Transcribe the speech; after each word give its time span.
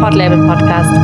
Podlabel 0.00 0.46
Podcast. 0.46 0.94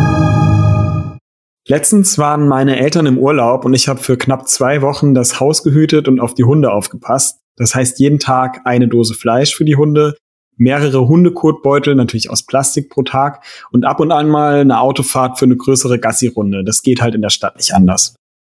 Letztens 1.66 2.16
waren 2.16 2.46
meine 2.46 2.78
Eltern 2.78 3.06
im 3.06 3.18
Urlaub 3.18 3.64
und 3.64 3.74
ich 3.74 3.88
habe 3.88 3.98
für 3.98 4.16
knapp 4.16 4.46
zwei 4.46 4.82
Wochen 4.82 5.14
das 5.14 5.40
Haus 5.40 5.64
gehütet 5.64 6.06
und 6.06 6.20
auf 6.20 6.34
die 6.34 6.44
Hunde 6.44 6.70
aufgepasst. 6.72 7.40
Das 7.56 7.74
heißt 7.74 7.98
jeden 7.98 8.20
Tag 8.20 8.60
eine 8.64 8.86
Dose 8.86 9.14
Fleisch 9.14 9.56
für 9.56 9.64
die 9.64 9.74
Hunde, 9.74 10.14
mehrere 10.56 11.08
Hundekotbeutel, 11.08 11.96
natürlich 11.96 12.30
aus 12.30 12.46
Plastik 12.46 12.88
pro 12.88 13.02
Tag 13.02 13.44
und 13.72 13.84
ab 13.84 13.98
und 13.98 14.12
an 14.12 14.28
mal 14.28 14.60
eine 14.60 14.78
Autofahrt 14.78 15.40
für 15.40 15.46
eine 15.46 15.56
größere 15.56 15.98
Gassi-Runde. 15.98 16.62
Das 16.62 16.82
geht 16.82 17.02
halt 17.02 17.16
in 17.16 17.22
der 17.22 17.30
Stadt 17.30 17.56
nicht 17.56 17.74
anders. 17.74 18.14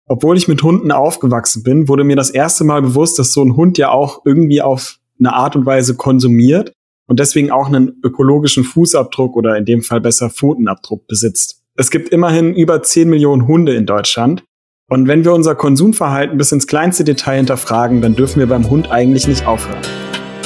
Obwohl 0.06 0.36
ich 0.36 0.48
mit 0.48 0.62
Hunden 0.62 0.92
aufgewachsen 0.92 1.62
bin, 1.62 1.88
wurde 1.88 2.04
mir 2.04 2.16
das 2.16 2.28
erste 2.28 2.64
Mal 2.64 2.82
bewusst, 2.82 3.18
dass 3.18 3.32
so 3.32 3.42
ein 3.42 3.56
Hund 3.56 3.78
ja 3.78 3.90
auch 3.90 4.20
irgendwie 4.26 4.60
auf 4.60 4.98
eine 5.18 5.32
Art 5.32 5.56
und 5.56 5.64
Weise 5.64 5.96
konsumiert 5.96 6.72
und 7.06 7.20
deswegen 7.20 7.50
auch 7.50 7.66
einen 7.66 8.00
ökologischen 8.02 8.64
Fußabdruck 8.64 9.36
oder 9.36 9.56
in 9.56 9.64
dem 9.64 9.82
Fall 9.82 10.00
besser 10.00 10.30
Pfotenabdruck 10.30 11.06
besitzt. 11.06 11.62
Es 11.76 11.90
gibt 11.90 12.08
immerhin 12.08 12.54
über 12.54 12.82
10 12.82 13.08
Millionen 13.08 13.46
Hunde 13.46 13.74
in 13.74 13.86
Deutschland. 13.86 14.44
Und 14.88 15.08
wenn 15.08 15.24
wir 15.24 15.32
unser 15.32 15.54
Konsumverhalten 15.54 16.38
bis 16.38 16.52
ins 16.52 16.66
kleinste 16.66 17.02
Detail 17.02 17.38
hinterfragen, 17.38 18.00
dann 18.00 18.14
dürfen 18.14 18.38
wir 18.38 18.46
beim 18.46 18.70
Hund 18.70 18.90
eigentlich 18.90 19.26
nicht 19.26 19.46
aufhören. 19.46 19.82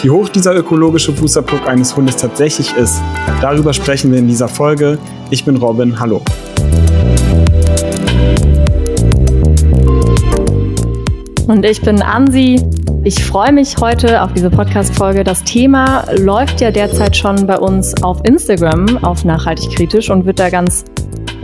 Wie 0.03 0.09
hoch 0.09 0.31
dieser 0.31 0.57
ökologische 0.57 1.13
Fußabdruck 1.13 1.69
eines 1.69 1.95
Hundes 1.95 2.17
tatsächlich 2.17 2.75
ist, 2.75 3.03
darüber 3.43 3.75
sprechen 3.75 4.11
wir 4.13 4.19
in 4.19 4.29
dieser 4.29 4.49
Folge. 4.49 4.99
Ich 5.31 5.45
bin 5.45 5.57
Robin, 5.57 6.01
hallo. 6.01 6.23
Und 11.47 11.65
ich 11.65 11.83
bin 11.83 12.01
Ansi. 12.01 12.61
Ich 13.03 13.25
freue 13.25 13.51
mich 13.51 13.79
heute 13.79 14.21
auf 14.21 14.35
diese 14.35 14.51
Podcast-Folge. 14.51 15.25
Das 15.25 15.43
Thema 15.43 16.05
läuft 16.19 16.61
ja 16.61 16.71
derzeit 16.71 17.17
schon 17.17 17.47
bei 17.47 17.59
uns 17.59 18.03
auf 18.03 18.21
Instagram 18.25 19.03
auf 19.03 19.25
Nachhaltig 19.25 19.75
Kritisch 19.75 20.11
und 20.11 20.27
wird 20.27 20.39
da 20.39 20.51
ganz 20.51 20.85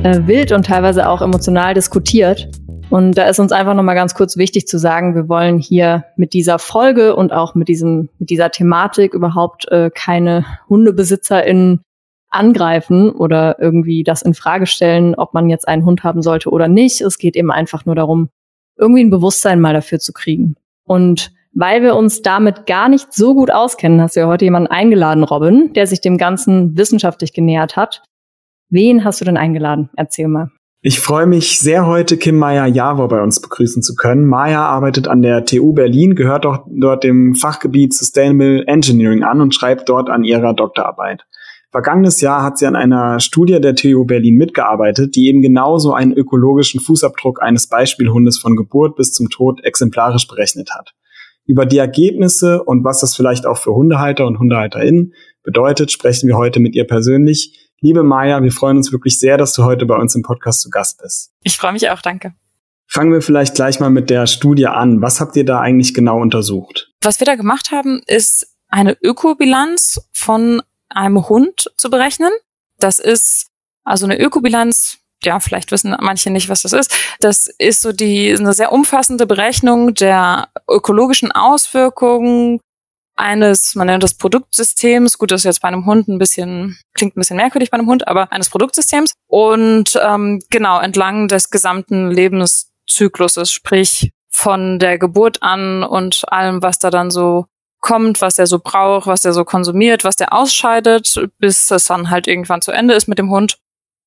äh, 0.02 0.20
wild 0.26 0.52
und 0.52 0.66
teilweise 0.66 1.08
auch 1.08 1.22
emotional 1.22 1.72
diskutiert. 1.72 2.50
Und 2.90 3.12
da 3.16 3.24
ist 3.24 3.40
uns 3.40 3.52
einfach 3.52 3.72
nochmal 3.72 3.94
ganz 3.94 4.14
kurz 4.14 4.36
wichtig 4.36 4.68
zu 4.68 4.76
sagen, 4.76 5.14
wir 5.14 5.30
wollen 5.30 5.58
hier 5.58 6.04
mit 6.18 6.34
dieser 6.34 6.58
Folge 6.58 7.16
und 7.16 7.32
auch 7.32 7.54
mit 7.54 7.68
diesem, 7.68 8.10
mit 8.18 8.28
dieser 8.28 8.50
Thematik 8.50 9.14
überhaupt 9.14 9.66
äh, 9.72 9.90
keine 9.94 10.44
HundebesitzerInnen 10.68 11.80
angreifen 12.28 13.10
oder 13.10 13.56
irgendwie 13.58 14.04
das 14.04 14.20
in 14.20 14.34
Frage 14.34 14.66
stellen, 14.66 15.14
ob 15.14 15.32
man 15.32 15.48
jetzt 15.48 15.66
einen 15.66 15.86
Hund 15.86 16.04
haben 16.04 16.20
sollte 16.20 16.50
oder 16.50 16.68
nicht. 16.68 17.00
Es 17.00 17.16
geht 17.16 17.34
eben 17.34 17.50
einfach 17.50 17.86
nur 17.86 17.94
darum, 17.94 18.28
irgendwie 18.76 19.02
ein 19.02 19.10
Bewusstsein 19.10 19.58
mal 19.58 19.72
dafür 19.72 20.00
zu 20.00 20.12
kriegen. 20.12 20.56
Und 20.84 21.32
weil 21.56 21.82
wir 21.82 21.96
uns 21.96 22.20
damit 22.20 22.66
gar 22.66 22.88
nicht 22.88 23.12
so 23.14 23.34
gut 23.34 23.50
auskennen, 23.50 24.00
hast 24.00 24.14
du 24.14 24.20
ja 24.20 24.26
heute 24.26 24.44
jemanden 24.44 24.68
eingeladen, 24.68 25.24
Robin, 25.24 25.72
der 25.72 25.86
sich 25.86 26.02
dem 26.02 26.18
Ganzen 26.18 26.76
wissenschaftlich 26.76 27.32
genähert 27.32 27.76
hat. 27.76 28.02
Wen 28.68 29.04
hast 29.04 29.20
du 29.20 29.24
denn 29.24 29.38
eingeladen? 29.38 29.88
Erzähl 29.96 30.28
mal. 30.28 30.50
Ich 30.82 31.00
freue 31.00 31.26
mich 31.26 31.58
sehr, 31.58 31.86
heute 31.86 32.18
Kim 32.18 32.36
Maya-Javor 32.36 33.08
bei 33.08 33.22
uns 33.22 33.40
begrüßen 33.40 33.82
zu 33.82 33.94
können. 33.94 34.26
Maya 34.26 34.66
arbeitet 34.66 35.08
an 35.08 35.22
der 35.22 35.46
TU 35.46 35.72
Berlin, 35.72 36.14
gehört 36.14 36.44
auch 36.44 36.66
dort 36.68 37.02
dem 37.02 37.34
Fachgebiet 37.34 37.94
Sustainable 37.94 38.66
Engineering 38.66 39.24
an 39.24 39.40
und 39.40 39.54
schreibt 39.54 39.88
dort 39.88 40.10
an 40.10 40.24
ihrer 40.24 40.52
Doktorarbeit. 40.52 41.24
Vergangenes 41.72 42.20
Jahr 42.20 42.42
hat 42.42 42.58
sie 42.58 42.66
an 42.66 42.76
einer 42.76 43.18
Studie 43.18 43.60
der 43.60 43.74
TU 43.74 44.04
Berlin 44.04 44.36
mitgearbeitet, 44.36 45.16
die 45.16 45.28
eben 45.28 45.40
genauso 45.40 45.94
einen 45.94 46.12
ökologischen 46.12 46.80
Fußabdruck 46.80 47.42
eines 47.42 47.68
Beispielhundes 47.68 48.38
von 48.38 48.56
Geburt 48.56 48.96
bis 48.96 49.12
zum 49.12 49.30
Tod 49.30 49.64
exemplarisch 49.64 50.28
berechnet 50.28 50.70
hat. 50.72 50.92
Über 51.46 51.64
die 51.64 51.78
Ergebnisse 51.78 52.62
und 52.62 52.84
was 52.84 53.00
das 53.00 53.14
vielleicht 53.14 53.46
auch 53.46 53.58
für 53.58 53.72
Hundehalter 53.72 54.26
und 54.26 54.38
HundehalterInnen 54.38 55.14
bedeutet, 55.42 55.92
sprechen 55.92 56.28
wir 56.28 56.36
heute 56.36 56.58
mit 56.60 56.74
ihr 56.74 56.86
persönlich. 56.86 57.70
Liebe 57.80 58.02
Maja, 58.02 58.42
wir 58.42 58.50
freuen 58.50 58.78
uns 58.78 58.90
wirklich 58.90 59.18
sehr, 59.18 59.36
dass 59.36 59.54
du 59.54 59.62
heute 59.62 59.86
bei 59.86 59.96
uns 59.96 60.14
im 60.14 60.22
Podcast 60.22 60.62
zu 60.62 60.70
Gast 60.70 61.00
bist. 61.00 61.30
Ich 61.42 61.56
freue 61.56 61.72
mich 61.72 61.88
auch, 61.90 62.02
danke. 62.02 62.34
Fangen 62.88 63.12
wir 63.12 63.22
vielleicht 63.22 63.54
gleich 63.54 63.78
mal 63.80 63.90
mit 63.90 64.10
der 64.10 64.26
Studie 64.26 64.66
an. 64.66 65.02
Was 65.02 65.20
habt 65.20 65.36
ihr 65.36 65.44
da 65.44 65.60
eigentlich 65.60 65.94
genau 65.94 66.20
untersucht? 66.20 66.92
Was 67.00 67.20
wir 67.20 67.26
da 67.26 67.34
gemacht 67.34 67.70
haben, 67.70 68.00
ist 68.06 68.56
eine 68.68 68.96
Ökobilanz 69.00 70.08
von 70.12 70.62
einem 70.88 71.28
Hund 71.28 71.70
zu 71.76 71.90
berechnen. 71.90 72.30
Das 72.78 72.98
ist 72.98 73.48
also 73.84 74.06
eine 74.06 74.18
Ökobilanz 74.18 74.98
ja, 75.26 75.40
vielleicht 75.40 75.70
wissen 75.72 75.96
manche 76.00 76.30
nicht, 76.30 76.48
was 76.48 76.62
das 76.62 76.72
ist. 76.72 76.96
Das 77.20 77.48
ist 77.58 77.82
so 77.82 77.92
die 77.92 78.34
eine 78.34 78.52
sehr 78.52 78.72
umfassende 78.72 79.26
Berechnung 79.26 79.94
der 79.94 80.48
ökologischen 80.68 81.32
Auswirkungen 81.32 82.60
eines, 83.16 83.74
man 83.74 83.86
nennt 83.86 84.02
das 84.02 84.14
Produktsystems. 84.14 85.18
Gut, 85.18 85.30
das 85.30 85.40
ist 85.40 85.44
jetzt 85.44 85.62
bei 85.62 85.68
einem 85.68 85.86
Hund 85.86 86.08
ein 86.08 86.18
bisschen 86.18 86.78
klingt 86.94 87.16
ein 87.16 87.20
bisschen 87.20 87.36
merkwürdig 87.36 87.70
bei 87.70 87.78
einem 87.78 87.88
Hund, 87.88 88.06
aber 88.08 88.30
eines 88.32 88.50
Produktsystems 88.50 89.14
und 89.26 89.98
ähm, 90.02 90.42
genau 90.50 90.80
entlang 90.80 91.28
des 91.28 91.50
gesamten 91.50 92.10
Lebenszykluses, 92.10 93.50
sprich 93.50 94.10
von 94.30 94.78
der 94.78 94.98
Geburt 94.98 95.42
an 95.42 95.82
und 95.82 96.24
allem, 96.30 96.62
was 96.62 96.78
da 96.78 96.90
dann 96.90 97.10
so 97.10 97.46
kommt, 97.80 98.20
was 98.20 98.34
der 98.34 98.46
so 98.46 98.58
braucht, 98.58 99.06
was 99.06 99.22
der 99.22 99.32
so 99.32 99.44
konsumiert, 99.44 100.04
was 100.04 100.16
der 100.16 100.32
ausscheidet, 100.32 101.28
bis 101.38 101.70
es 101.70 101.84
dann 101.84 102.10
halt 102.10 102.26
irgendwann 102.26 102.60
zu 102.60 102.72
Ende 102.72 102.94
ist 102.94 103.08
mit 103.08 103.18
dem 103.18 103.30
Hund. 103.30 103.58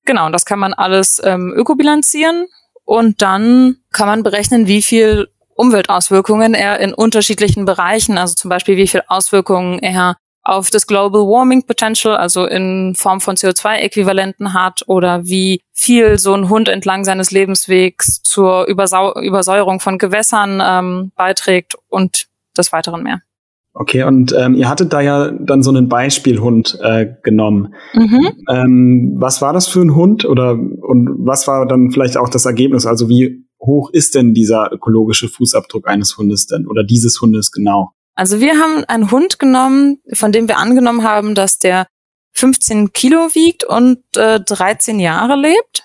Genau, 0.06 0.26
und 0.26 0.32
das 0.32 0.46
kann 0.46 0.60
man 0.60 0.74
alles 0.74 1.22
ähm, 1.24 1.54
ökobilanzieren 1.56 2.48
und 2.86 3.22
dann 3.22 3.78
kann 3.92 4.08
man 4.08 4.24
berechnen, 4.24 4.68
wie 4.68 4.82
viel 4.82 5.28
Umweltauswirkungen 5.56 6.54
er 6.54 6.80
in 6.80 6.94
unterschiedlichen 6.94 7.66
Bereichen, 7.66 8.18
also 8.18 8.34
zum 8.34 8.50
Beispiel 8.50 8.78
wie 8.78 8.88
viel 8.88 9.04
Auswirkungen 9.08 9.80
er 9.80 10.16
auf 10.42 10.70
das 10.70 10.88
Global 10.88 11.22
Warming 11.22 11.66
Potential, 11.66 12.16
also 12.16 12.46
in 12.46 12.96
Form 12.96 13.22
von 13.22 13.36
CO2-Äquivalenten 13.36 14.54
hat 14.54 14.84
oder 14.88 15.26
wie 15.26 15.62
viel 15.74 16.18
so 16.18 16.34
ein 16.34 16.50
Hund 16.50 16.70
entlang 16.70 17.04
seines 17.04 17.30
Lebenswegs 17.30 18.24
zur 18.24 18.66
Übersau 18.66 19.20
Übersäuerung 19.20 19.80
von 19.80 19.98
Gewässern 19.98 20.62
ähm, 20.66 21.12
beiträgt 21.16 21.76
und 21.90 22.26
des 22.58 22.72
Weiteren 22.72 23.04
mehr. 23.04 23.22
Okay, 23.82 24.04
und 24.04 24.36
ähm, 24.38 24.56
ihr 24.56 24.68
hattet 24.68 24.92
da 24.92 25.00
ja 25.00 25.32
dann 25.32 25.64
so 25.64 25.70
einen 25.70 25.88
Beispielhund 25.88 26.78
äh, 26.82 27.14
genommen. 27.24 27.74
Mhm. 27.94 28.30
Ähm, 28.50 29.16
was 29.18 29.42
war 29.42 29.54
das 29.54 29.70
für 29.70 29.80
ein 29.80 29.96
Hund 29.96 30.26
oder 30.26 30.52
und 30.52 31.10
was 31.20 31.48
war 31.48 31.66
dann 31.66 31.90
vielleicht 31.90 32.18
auch 32.18 32.28
das 32.28 32.46
Ergebnis? 32.46 32.86
Also 32.86 33.08
wie 33.08 33.46
hoch 33.62 33.90
ist 33.94 34.16
denn 34.16 34.34
dieser 34.34 34.70
ökologische 34.74 35.30
Fußabdruck 35.30 35.88
eines 35.88 36.18
Hundes 36.18 36.46
denn 36.46 36.68
oder 36.68 36.84
dieses 36.84 37.22
Hundes 37.22 37.54
genau? 37.54 37.92
Also 38.16 38.42
wir 38.42 38.60
haben 38.60 38.84
einen 38.84 39.12
Hund 39.12 39.40
genommen, 39.40 40.00
von 40.12 40.34
dem 40.34 40.50
wir 40.50 40.58
angenommen 40.58 41.04
haben, 41.04 41.34
dass 41.34 41.58
der 41.58 41.88
15 42.34 42.92
Kilo 42.92 43.30
wiegt 43.34 43.64
und 43.64 44.00
äh, 44.18 44.42
13 44.42 45.00
Jahre 45.00 45.38
lebt. 45.38 45.84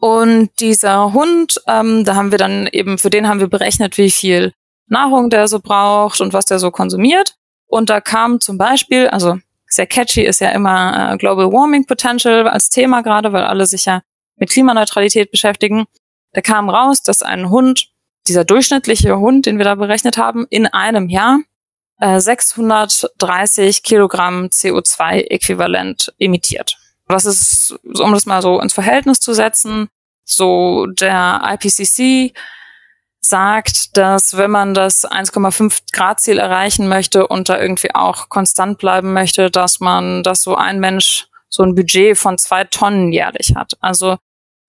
Und 0.00 0.50
dieser 0.58 1.12
Hund, 1.12 1.60
ähm, 1.68 2.02
da 2.04 2.16
haben 2.16 2.32
wir 2.32 2.38
dann 2.38 2.68
eben, 2.72 2.98
für 2.98 3.08
den 3.10 3.28
haben 3.28 3.38
wir 3.38 3.48
berechnet, 3.48 3.98
wie 3.98 4.10
viel 4.10 4.52
Nahrung 4.88 5.30
der 5.30 5.48
so 5.48 5.60
braucht 5.60 6.20
und 6.20 6.32
was 6.32 6.46
der 6.46 6.58
so 6.58 6.70
konsumiert. 6.70 7.34
Und 7.66 7.90
da 7.90 8.00
kam 8.00 8.40
zum 8.40 8.58
Beispiel, 8.58 9.08
also 9.08 9.38
sehr 9.68 9.86
catchy 9.86 10.22
ist 10.22 10.40
ja 10.40 10.50
immer 10.50 11.12
äh, 11.12 11.16
Global 11.16 11.52
Warming 11.52 11.86
Potential 11.86 12.48
als 12.48 12.70
Thema 12.70 13.02
gerade, 13.02 13.32
weil 13.32 13.44
alle 13.44 13.66
sich 13.66 13.84
ja 13.84 14.02
mit 14.36 14.50
Klimaneutralität 14.50 15.30
beschäftigen. 15.30 15.86
Da 16.32 16.40
kam 16.40 16.68
raus, 16.68 17.02
dass 17.02 17.22
ein 17.22 17.50
Hund, 17.50 17.88
dieser 18.28 18.44
durchschnittliche 18.44 19.18
Hund, 19.18 19.46
den 19.46 19.58
wir 19.58 19.64
da 19.64 19.74
berechnet 19.74 20.18
haben, 20.18 20.46
in 20.50 20.66
einem 20.66 21.08
Jahr 21.08 21.40
äh, 22.00 22.20
630 22.20 23.82
Kilogramm 23.82 24.46
CO2-Äquivalent 24.46 26.12
emittiert. 26.18 26.76
Was 27.06 27.24
ist, 27.24 27.74
um 27.84 28.12
das 28.12 28.26
mal 28.26 28.42
so 28.42 28.60
ins 28.60 28.72
Verhältnis 28.72 29.20
zu 29.20 29.32
setzen, 29.32 29.88
so 30.24 30.86
der 30.86 31.40
IPCC 31.44 32.34
sagt, 33.26 33.96
dass 33.96 34.36
wenn 34.36 34.50
man 34.50 34.74
das 34.74 35.04
1,5 35.08 35.92
Grad 35.92 36.20
Ziel 36.20 36.38
erreichen 36.38 36.88
möchte 36.88 37.26
und 37.26 37.48
da 37.48 37.60
irgendwie 37.60 37.94
auch 37.94 38.28
konstant 38.28 38.78
bleiben 38.78 39.12
möchte, 39.12 39.50
dass 39.50 39.80
man, 39.80 40.22
dass 40.22 40.42
so 40.42 40.54
ein 40.56 40.80
Mensch 40.80 41.28
so 41.48 41.62
ein 41.62 41.74
Budget 41.74 42.16
von 42.18 42.38
zwei 42.38 42.64
Tonnen 42.64 43.12
jährlich 43.12 43.54
hat. 43.56 43.74
Also 43.80 44.16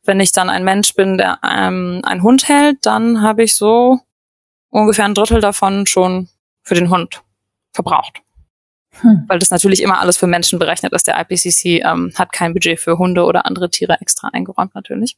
wenn 0.04 0.20
ich 0.20 0.32
dann 0.32 0.50
ein 0.50 0.64
Mensch 0.64 0.94
bin, 0.96 1.18
der 1.18 1.40
ähm, 1.44 2.02
einen 2.04 2.24
Hund 2.24 2.48
hält, 2.48 2.86
dann 2.86 3.22
habe 3.22 3.44
ich 3.44 3.56
so 3.56 4.00
ungefähr 4.70 5.06
ein 5.06 5.14
Drittel 5.14 5.42
davon 5.42 5.86
schon 5.86 6.30
für 6.64 6.76
den 6.76 6.90
Hund 6.90 7.22
verbraucht. 7.74 8.22
Hm. 9.02 9.26
Weil 9.28 9.40
das 9.40 9.52
natürlich 9.52 9.82
immer 9.82 10.00
alles 10.00 10.18
für 10.18 10.28
Menschen 10.28 10.60
berechnet 10.60 10.94
ist. 10.94 11.08
Der 11.08 11.20
IPCC 11.20 11.86
ähm, 11.86 12.14
hat 12.16 12.32
kein 12.32 12.54
Budget 12.54 12.80
für 12.80 12.98
Hunde 12.98 13.26
oder 13.26 13.46
andere 13.46 13.70
Tiere 13.70 13.98
extra 14.00 14.30
eingeräumt 14.30 14.74
natürlich. 14.74 15.18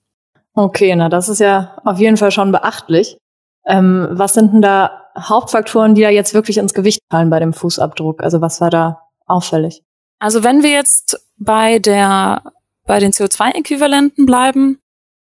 Okay, 0.54 0.96
na 0.96 1.08
das 1.08 1.30
ist 1.30 1.40
ja 1.40 1.78
auf 1.86 2.00
jeden 2.00 2.18
Fall 2.18 2.32
schon 2.32 2.52
beachtlich. 2.52 3.18
Ähm, 3.66 4.08
was 4.12 4.34
sind 4.34 4.54
denn 4.54 4.62
da 4.62 5.06
Hauptfaktoren, 5.18 5.96
die 5.96 6.02
da 6.02 6.10
jetzt 6.10 6.34
wirklich 6.34 6.58
ins 6.58 6.74
Gewicht 6.74 7.00
fallen 7.10 7.30
bei 7.30 7.40
dem 7.40 7.54
Fußabdruck? 7.54 8.24
Also 8.24 8.42
was 8.42 8.62
war 8.62 8.70
da 8.70 9.02
auffällig? 9.26 9.84
Also 10.20 10.44
wenn 10.44 10.64
wir 10.64 10.72
jetzt 10.72 11.20
bei 11.38 11.80
der 11.80 12.44
bei 12.86 13.00
den 13.00 13.12
CO2-Äquivalenten 13.12 14.26
bleiben, 14.26 14.80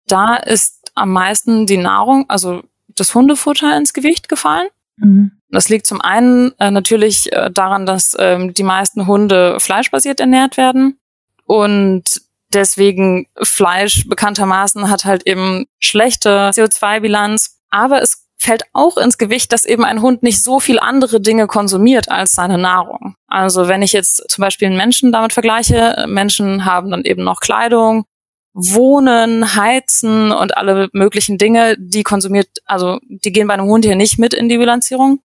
da 0.07 0.37
ist 0.37 0.91
am 0.95 1.13
meisten 1.13 1.67
die 1.67 1.77
Nahrung, 1.77 2.25
also 2.29 2.63
das 2.89 3.15
Hundefutter 3.15 3.77
ins 3.77 3.93
Gewicht 3.93 4.29
gefallen. 4.29 4.69
Mhm. 4.97 5.33
Das 5.51 5.69
liegt 5.69 5.87
zum 5.87 6.01
einen 6.01 6.53
äh, 6.59 6.71
natürlich 6.71 7.33
äh, 7.33 7.51
daran, 7.51 7.85
dass 7.85 8.17
ähm, 8.19 8.55
die 8.55 8.63
meisten 8.63 9.07
Hunde 9.07 9.59
fleischbasiert 9.61 10.21
ernährt 10.21 10.57
werden 10.57 10.99
und 11.45 12.23
deswegen 12.53 13.27
Fleisch 13.43 14.09
bekanntermaßen 14.09 14.89
hat 14.89 15.05
halt 15.05 15.27
eben 15.27 15.67
schlechte 15.79 16.51
CO2-Bilanz. 16.51 17.60
Aber 17.71 18.03
es 18.03 18.27
fällt 18.37 18.63
auch 18.73 18.97
ins 18.97 19.19
Gewicht, 19.19 19.53
dass 19.53 19.67
eben 19.67 19.85
ein 19.85 20.01
Hund 20.01 20.23
nicht 20.23 20.43
so 20.43 20.61
viel 20.61 20.79
andere 20.79 21.21
Dinge 21.21 21.47
konsumiert 21.47 22.11
als 22.11 22.33
seine 22.33 22.57
Nahrung. 22.57 23.15
Also 23.27 23.69
wenn 23.69 23.83
ich 23.83 23.93
jetzt 23.93 24.31
zum 24.31 24.43
Beispiel 24.43 24.67
einen 24.67 24.79
Menschen 24.79 25.13
damit 25.13 25.35
vergleiche, 25.35 26.07
Menschen 26.09 26.65
haben 26.65 26.91
dann 26.91 27.05
eben 27.05 27.23
noch 27.23 27.41
Kleidung, 27.41 28.07
Wohnen, 28.55 29.55
Heizen 29.55 30.33
und 30.33 30.57
alle 30.57 30.89
möglichen 30.93 31.37
Dinge, 31.37 31.77
die 31.79 32.03
konsumiert, 32.03 32.49
also 32.65 32.99
die 33.09 33.31
gehen 33.31 33.47
bei 33.47 33.55
einem 33.55 33.67
Hund 33.67 33.85
hier 33.85 33.95
nicht 33.95 34.19
mit 34.19 34.33
in 34.33 34.49
die 34.49 34.59
Bilanzierung. 34.59 35.21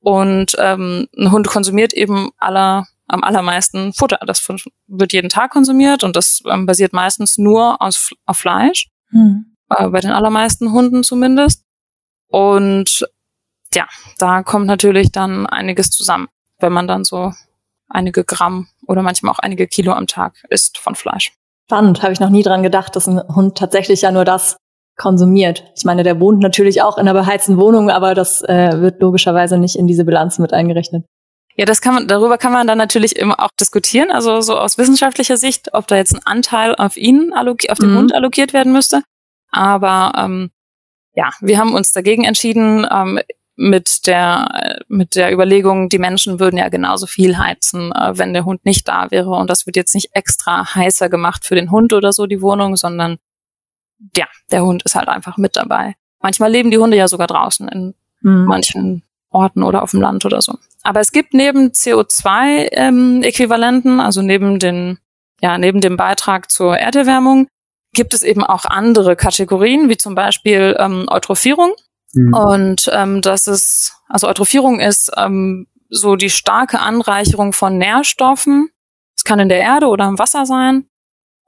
Und 0.00 0.54
ähm, 0.58 1.08
ein 1.16 1.32
Hund 1.32 1.48
konsumiert 1.48 1.92
eben 1.92 2.30
aller, 2.38 2.86
am 3.08 3.24
allermeisten 3.24 3.92
Futter. 3.94 4.20
Das 4.26 4.46
wird 4.86 5.12
jeden 5.12 5.28
Tag 5.28 5.50
konsumiert 5.50 6.04
und 6.04 6.14
das 6.14 6.42
ähm, 6.48 6.66
basiert 6.66 6.92
meistens 6.92 7.36
nur 7.36 7.82
aus, 7.82 8.10
auf 8.26 8.36
Fleisch. 8.36 8.90
Hm. 9.10 9.56
Äh, 9.70 9.88
bei 9.88 10.00
den 10.00 10.12
allermeisten 10.12 10.72
Hunden 10.72 11.02
zumindest. 11.02 11.63
Und 12.28 13.06
ja, 13.74 13.86
da 14.18 14.42
kommt 14.42 14.66
natürlich 14.66 15.12
dann 15.12 15.46
einiges 15.46 15.90
zusammen, 15.90 16.28
wenn 16.58 16.72
man 16.72 16.86
dann 16.86 17.04
so 17.04 17.32
einige 17.88 18.24
Gramm 18.24 18.68
oder 18.86 19.02
manchmal 19.02 19.32
auch 19.32 19.38
einige 19.38 19.66
Kilo 19.66 19.92
am 19.92 20.06
Tag 20.06 20.44
isst 20.50 20.78
von 20.78 20.94
Fleisch. 20.94 21.32
Spannend, 21.66 22.02
habe 22.02 22.12
ich 22.12 22.20
noch 22.20 22.30
nie 22.30 22.42
dran 22.42 22.62
gedacht, 22.62 22.94
dass 22.94 23.06
ein 23.06 23.20
Hund 23.34 23.56
tatsächlich 23.56 24.02
ja 24.02 24.10
nur 24.10 24.24
das 24.24 24.56
konsumiert. 24.96 25.64
Ich 25.76 25.84
meine, 25.84 26.02
der 26.02 26.20
wohnt 26.20 26.40
natürlich 26.40 26.82
auch 26.82 26.98
in 26.98 27.08
einer 27.08 27.18
beheizten 27.18 27.56
Wohnung, 27.58 27.90
aber 27.90 28.14
das 28.14 28.42
äh, 28.42 28.80
wird 28.80 29.00
logischerweise 29.00 29.58
nicht 29.58 29.76
in 29.76 29.86
diese 29.86 30.04
Bilanz 30.04 30.38
mit 30.38 30.52
eingerechnet. 30.52 31.04
Ja, 31.56 31.64
das 31.64 31.80
kann 31.80 31.94
man, 31.94 32.08
darüber 32.08 32.36
kann 32.36 32.52
man 32.52 32.66
dann 32.66 32.78
natürlich 32.78 33.16
immer 33.16 33.38
auch 33.38 33.50
diskutieren, 33.60 34.10
also 34.10 34.40
so 34.40 34.58
aus 34.58 34.76
wissenschaftlicher 34.76 35.36
Sicht, 35.36 35.72
ob 35.72 35.86
da 35.86 35.96
jetzt 35.96 36.14
ein 36.14 36.22
Anteil 36.24 36.74
auf 36.74 36.96
ihn, 36.96 37.32
auf 37.32 37.78
den 37.78 37.92
mhm. 37.92 37.98
Hund 37.98 38.14
allokiert 38.14 38.52
werden 38.52 38.72
müsste. 38.72 39.02
Aber 39.50 40.12
ähm, 40.16 40.50
ja, 41.14 41.30
wir 41.40 41.58
haben 41.58 41.74
uns 41.74 41.92
dagegen 41.92 42.24
entschieden, 42.24 42.86
ähm, 42.90 43.20
mit 43.56 44.08
der 44.08 44.80
mit 44.88 45.14
der 45.14 45.32
Überlegung, 45.32 45.88
die 45.88 46.00
Menschen 46.00 46.40
würden 46.40 46.56
ja 46.56 46.68
genauso 46.68 47.06
viel 47.06 47.38
heizen, 47.38 47.92
äh, 47.92 48.18
wenn 48.18 48.32
der 48.32 48.44
Hund 48.44 48.64
nicht 48.64 48.88
da 48.88 49.12
wäre 49.12 49.30
und 49.30 49.48
das 49.48 49.64
wird 49.66 49.76
jetzt 49.76 49.94
nicht 49.94 50.08
extra 50.12 50.74
heißer 50.74 51.08
gemacht 51.08 51.44
für 51.44 51.54
den 51.54 51.70
Hund 51.70 51.92
oder 51.92 52.12
so 52.12 52.26
die 52.26 52.42
Wohnung, 52.42 52.76
sondern 52.76 53.18
ja, 54.16 54.26
der 54.50 54.64
Hund 54.64 54.82
ist 54.82 54.96
halt 54.96 55.08
einfach 55.08 55.36
mit 55.36 55.54
dabei. 55.56 55.94
Manchmal 56.20 56.50
leben 56.50 56.72
die 56.72 56.78
Hunde 56.78 56.96
ja 56.96 57.06
sogar 57.06 57.28
draußen 57.28 57.68
in 57.68 57.94
mhm. 58.22 58.46
manchen 58.46 59.04
Orten 59.30 59.62
oder 59.62 59.82
auf 59.82 59.92
dem 59.92 60.00
Land 60.00 60.24
oder 60.24 60.42
so. 60.42 60.58
Aber 60.82 60.98
es 61.00 61.12
gibt 61.12 61.34
neben 61.34 61.68
CO2-Äquivalenten, 61.68 63.92
ähm, 63.92 64.00
also 64.00 64.22
neben 64.22 64.58
den 64.58 64.98
ja 65.40 65.58
neben 65.58 65.80
dem 65.80 65.96
Beitrag 65.96 66.50
zur 66.50 66.76
Erderwärmung, 66.78 67.48
gibt 67.94 68.12
es 68.12 68.22
eben 68.22 68.44
auch 68.44 68.64
andere 68.64 69.16
Kategorien, 69.16 69.88
wie 69.88 69.96
zum 69.96 70.14
Beispiel 70.14 70.76
ähm, 70.78 71.06
Eutrophierung. 71.08 71.72
Mhm. 72.12 72.34
Und 72.34 72.90
ähm, 72.92 73.22
das 73.22 73.46
ist, 73.46 73.94
also 74.08 74.28
Eutrophierung 74.28 74.80
ist 74.80 75.10
ähm, 75.16 75.66
so 75.88 76.16
die 76.16 76.30
starke 76.30 76.80
Anreicherung 76.80 77.52
von 77.52 77.78
Nährstoffen. 77.78 78.70
Es 79.16 79.24
kann 79.24 79.38
in 79.38 79.48
der 79.48 79.60
Erde 79.60 79.86
oder 79.86 80.06
im 80.06 80.18
Wasser 80.18 80.44
sein 80.44 80.86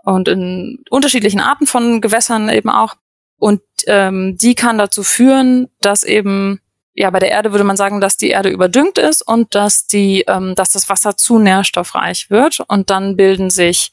und 0.04 0.28
in 0.28 0.84
unterschiedlichen 0.88 1.40
Arten 1.40 1.66
von 1.66 2.00
Gewässern 2.00 2.48
eben 2.48 2.70
auch. 2.70 2.94
Und 3.38 3.60
ähm, 3.86 4.36
die 4.40 4.54
kann 4.54 4.78
dazu 4.78 5.02
führen, 5.02 5.68
dass 5.80 6.04
eben 6.04 6.60
ja 6.94 7.10
bei 7.10 7.18
der 7.18 7.30
Erde 7.30 7.52
würde 7.52 7.64
man 7.64 7.76
sagen, 7.76 8.00
dass 8.00 8.16
die 8.16 8.30
Erde 8.30 8.48
überdüngt 8.48 8.98
ist 8.98 9.20
und 9.26 9.54
dass 9.54 9.86
die, 9.86 10.24
ähm, 10.26 10.54
dass 10.54 10.70
das 10.70 10.88
Wasser 10.88 11.16
zu 11.16 11.38
nährstoffreich 11.38 12.30
wird 12.30 12.60
und 12.68 12.88
dann 12.88 13.16
bilden 13.16 13.50
sich 13.50 13.92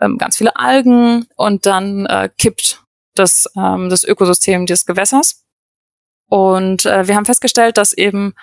ähm, 0.00 0.18
ganz 0.18 0.36
viele 0.36 0.56
Algen 0.56 1.26
und 1.36 1.66
dann 1.66 2.06
äh, 2.06 2.28
kippt 2.38 2.82
das, 3.14 3.46
ähm, 3.56 3.88
das 3.88 4.04
Ökosystem 4.04 4.66
des 4.66 4.86
Gewässers. 4.86 5.44
Und 6.28 6.86
äh, 6.86 7.08
wir 7.08 7.16
haben 7.16 7.24
festgestellt, 7.24 7.76
dass 7.76 7.92
eben 7.92 8.34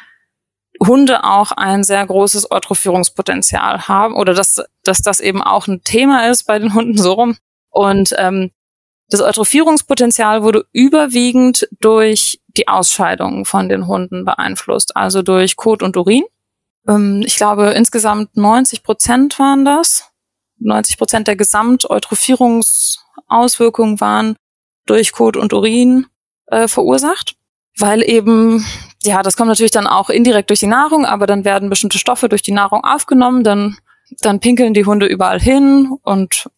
Hunde 0.84 1.24
auch 1.24 1.52
ein 1.52 1.84
sehr 1.84 2.06
großes 2.06 2.52
Eutrophierungspotenzial 2.52 3.88
haben 3.88 4.16
oder 4.16 4.34
dass, 4.34 4.62
dass 4.84 5.02
das 5.02 5.20
eben 5.20 5.42
auch 5.42 5.68
ein 5.68 5.84
Thema 5.84 6.30
ist 6.30 6.44
bei 6.44 6.60
den 6.60 6.74
Hunden 6.74 6.98
so 6.98 7.14
rum. 7.14 7.38
Und 7.70 8.14
ähm, 8.18 8.52
das 9.10 9.22
Eutrophierungspotenzial 9.22 10.42
wurde 10.42 10.66
überwiegend 10.72 11.68
durch 11.80 12.42
die 12.48 12.68
Ausscheidungen 12.68 13.46
von 13.46 13.70
den 13.70 13.88
Hunden 13.88 14.26
beeinflusst, 14.26 14.96
also 14.96 15.22
durch 15.22 15.56
Kot 15.56 15.84
und 15.84 15.96
Urin. 15.96 16.24
Ähm, 16.88 17.22
ich 17.26 17.38
glaube, 17.38 17.72
insgesamt 17.72 18.36
90 18.36 18.84
Prozent 18.84 19.38
waren 19.40 19.64
das. 19.64 20.12
90 20.60 20.98
Prozent 20.98 21.28
der 21.28 21.36
Gesamteutrophierungsauswirkungen 21.36 24.02
waren 24.02 24.36
durch 24.86 25.12
Kot 25.12 25.38
und 25.38 25.54
Urin 25.54 26.08
äh, 26.48 26.68
verursacht, 26.68 27.36
weil 27.78 28.02
eben, 28.04 28.66
ja, 29.04 29.24
das 29.24 29.38
kommt 29.38 29.50
natürlich 29.50 29.72
dann 29.72 29.88
auch 29.88 30.10
indirekt 30.10 30.50
durch 30.50 30.60
die 30.60 30.68
Nahrung, 30.68 31.06
aber 31.06 31.28
dann 31.28 31.46
werden 31.46 31.70
bestimmte 31.70 31.98
Stoffe 31.98 32.30
durch 32.30 32.42
die 32.42 32.52
Nahrung 32.52 32.84
aufgenommen, 32.84 33.44
dann, 33.44 33.78
dann 34.22 34.40
pinkeln 34.40 34.74
die 34.74 34.86
Hunde 34.86 35.08
überall 35.08 35.40
hin 35.40 35.92
und 36.04 36.50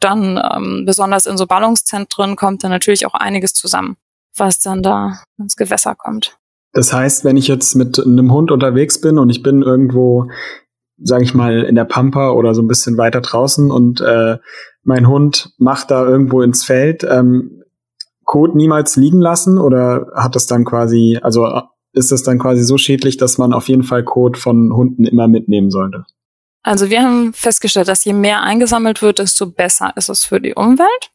dann 0.00 0.40
ähm, 0.52 0.84
besonders 0.86 1.26
in 1.26 1.36
so 1.36 1.46
Ballungszentren 1.46 2.36
kommt 2.36 2.64
dann 2.64 2.70
natürlich 2.70 3.06
auch 3.06 3.14
einiges 3.14 3.54
zusammen, 3.54 3.96
was 4.36 4.60
dann 4.60 4.82
da 4.82 5.22
ins 5.38 5.56
Gewässer 5.56 5.94
kommt. 5.94 6.36
Das 6.72 6.92
heißt, 6.92 7.24
wenn 7.24 7.36
ich 7.36 7.48
jetzt 7.48 7.74
mit 7.74 7.98
einem 7.98 8.32
Hund 8.32 8.52
unterwegs 8.52 9.00
bin 9.00 9.18
und 9.18 9.30
ich 9.30 9.42
bin 9.42 9.62
irgendwo 9.62 10.28
sage 11.02 11.24
ich 11.24 11.34
mal, 11.34 11.62
in 11.62 11.74
der 11.74 11.84
Pampa 11.84 12.30
oder 12.30 12.54
so 12.54 12.62
ein 12.62 12.68
bisschen 12.68 12.96
weiter 12.96 13.20
draußen 13.20 13.70
und 13.70 14.00
äh, 14.00 14.38
mein 14.82 15.08
Hund 15.08 15.52
macht 15.58 15.90
da 15.90 16.04
irgendwo 16.04 16.42
ins 16.42 16.64
Feld, 16.64 17.04
ähm, 17.04 17.62
Kot 18.24 18.54
niemals 18.54 18.94
liegen 18.94 19.20
lassen 19.20 19.58
oder 19.58 20.06
hat 20.14 20.36
das 20.36 20.46
dann 20.46 20.64
quasi, 20.64 21.18
also 21.20 21.62
ist 21.92 22.12
das 22.12 22.22
dann 22.22 22.38
quasi 22.38 22.62
so 22.62 22.78
schädlich, 22.78 23.16
dass 23.16 23.38
man 23.38 23.52
auf 23.52 23.68
jeden 23.68 23.82
Fall 23.82 24.04
Kot 24.04 24.38
von 24.38 24.72
Hunden 24.72 25.04
immer 25.04 25.26
mitnehmen 25.26 25.70
sollte? 25.70 26.04
Also 26.62 26.90
wir 26.90 27.02
haben 27.02 27.32
festgestellt, 27.32 27.88
dass 27.88 28.04
je 28.04 28.12
mehr 28.12 28.42
eingesammelt 28.42 29.02
wird, 29.02 29.18
desto 29.18 29.46
besser 29.46 29.92
ist 29.96 30.10
es 30.10 30.24
für 30.24 30.40
die 30.40 30.54
Umwelt. 30.54 31.10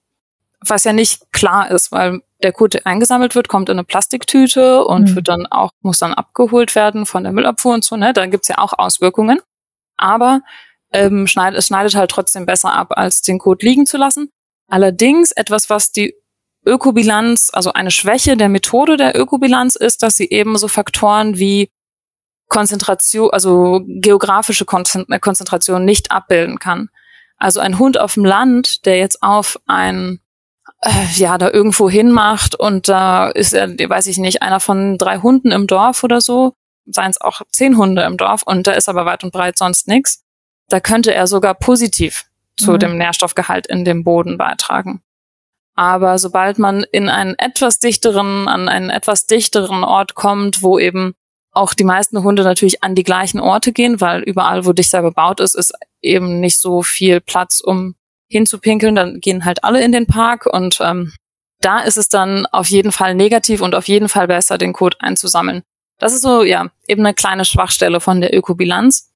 Was 0.67 0.83
ja 0.83 0.91
nicht 0.91 1.31
klar 1.31 1.71
ist, 1.71 1.91
weil 1.91 2.21
der 2.43 2.51
Kot, 2.51 2.73
der 2.73 2.87
eingesammelt 2.87 3.35
wird, 3.35 3.47
kommt 3.47 3.69
in 3.69 3.77
eine 3.77 3.83
Plastiktüte 3.83 4.83
und 4.83 5.11
mhm. 5.11 5.15
wird 5.15 5.27
dann 5.27 5.45
auch, 5.45 5.69
muss 5.81 5.99
dann 5.99 6.13
abgeholt 6.13 6.75
werden 6.75 7.05
von 7.05 7.23
der 7.23 7.31
Müllabfuhr 7.31 7.75
und 7.75 7.83
so, 7.83 7.95
ne? 7.95 8.11
Da 8.11 8.25
gibt's 8.25 8.47
ja 8.47 8.57
auch 8.57 8.73
Auswirkungen 8.77 9.39
aber 9.97 10.41
ähm, 10.91 11.27
schneid, 11.27 11.55
es 11.55 11.67
schneidet 11.67 11.95
halt 11.95 12.11
trotzdem 12.11 12.45
besser 12.45 12.73
ab, 12.73 12.89
als 12.91 13.21
den 13.21 13.39
Code 13.39 13.65
liegen 13.65 13.85
zu 13.85 13.97
lassen. 13.97 14.29
Allerdings 14.67 15.31
etwas, 15.31 15.69
was 15.69 15.91
die 15.91 16.15
Ökobilanz, 16.65 17.51
also 17.53 17.73
eine 17.73 17.91
Schwäche 17.91 18.37
der 18.37 18.49
Methode 18.49 18.97
der 18.97 19.17
Ökobilanz 19.17 19.75
ist, 19.75 20.01
dass 20.01 20.17
sie 20.17 20.29
eben 20.29 20.57
so 20.57 20.67
Faktoren 20.67 21.37
wie 21.37 21.69
Konzentration, 22.47 23.29
also 23.31 23.81
geografische 23.85 24.65
Konzentration 24.65 25.85
nicht 25.85 26.11
abbilden 26.11 26.59
kann. 26.59 26.89
Also 27.37 27.59
ein 27.59 27.79
Hund 27.79 27.99
auf 27.99 28.13
dem 28.13 28.25
Land, 28.25 28.85
der 28.85 28.97
jetzt 28.97 29.21
auf 29.21 29.59
ein 29.67 30.21
äh, 30.81 30.89
ja 31.15 31.37
da 31.37 31.49
irgendwo 31.49 31.89
hinmacht 31.89 32.55
und 32.55 32.87
da 32.87 33.27
ist 33.29 33.53
er, 33.53 33.69
weiß 33.69 34.07
ich 34.07 34.17
nicht, 34.17 34.41
einer 34.41 34.59
von 34.59 34.97
drei 34.97 35.17
Hunden 35.19 35.51
im 35.51 35.67
Dorf 35.67 36.03
oder 36.03 36.21
so, 36.21 36.53
seien 36.85 37.11
es 37.11 37.21
auch 37.21 37.41
zehn 37.49 37.77
Hunde 37.77 38.03
im 38.03 38.17
Dorf 38.17 38.43
und 38.43 38.67
da 38.67 38.71
ist 38.73 38.89
aber 38.89 39.05
weit 39.05 39.23
und 39.23 39.31
breit 39.31 39.57
sonst 39.57 39.87
nichts, 39.87 40.23
da 40.69 40.79
könnte 40.79 41.13
er 41.13 41.27
sogar 41.27 41.53
positiv 41.53 42.25
zu 42.57 42.73
mhm. 42.73 42.79
dem 42.79 42.97
Nährstoffgehalt 42.97 43.67
in 43.67 43.85
dem 43.85 44.03
Boden 44.03 44.37
beitragen. 44.37 45.01
Aber 45.75 46.17
sobald 46.17 46.57
man 46.57 46.85
in 46.91 47.09
einen 47.09 47.35
etwas 47.37 47.79
dichteren, 47.79 48.47
an 48.47 48.69
einen 48.69 48.89
etwas 48.89 49.25
dichteren 49.25 49.83
Ort 49.83 50.15
kommt, 50.15 50.63
wo 50.63 50.79
eben 50.79 51.15
auch 51.51 51.73
die 51.73 51.83
meisten 51.83 52.23
Hunde 52.23 52.43
natürlich 52.43 52.83
an 52.83 52.95
die 52.95 53.03
gleichen 53.03 53.39
Orte 53.39 53.71
gehen, 53.71 54.01
weil 54.01 54.21
überall, 54.21 54.65
wo 54.65 54.73
dichter 54.73 55.01
bebaut 55.01 55.39
ist, 55.39 55.55
ist 55.55 55.73
eben 56.01 56.39
nicht 56.39 56.59
so 56.59 56.81
viel 56.81 57.21
Platz, 57.21 57.61
um 57.61 57.95
hinzupinkeln. 58.29 58.95
Dann 58.95 59.19
gehen 59.19 59.45
halt 59.45 59.63
alle 59.63 59.83
in 59.83 59.91
den 59.91 60.07
Park 60.07 60.45
und 60.45 60.79
ähm, 60.81 61.13
da 61.61 61.79
ist 61.79 61.97
es 61.97 62.09
dann 62.09 62.45
auf 62.47 62.67
jeden 62.67 62.91
Fall 62.91 63.15
negativ 63.15 63.61
und 63.61 63.75
auf 63.75 63.87
jeden 63.87 64.09
Fall 64.09 64.27
besser, 64.27 64.57
den 64.57 64.73
Code 64.73 64.97
einzusammeln. 64.99 65.63
Das 65.99 66.13
ist 66.13 66.21
so, 66.21 66.43
ja, 66.43 66.69
eben 66.87 67.05
eine 67.05 67.13
kleine 67.13 67.45
Schwachstelle 67.45 67.99
von 67.99 68.21
der 68.21 68.35
Ökobilanz. 68.35 69.11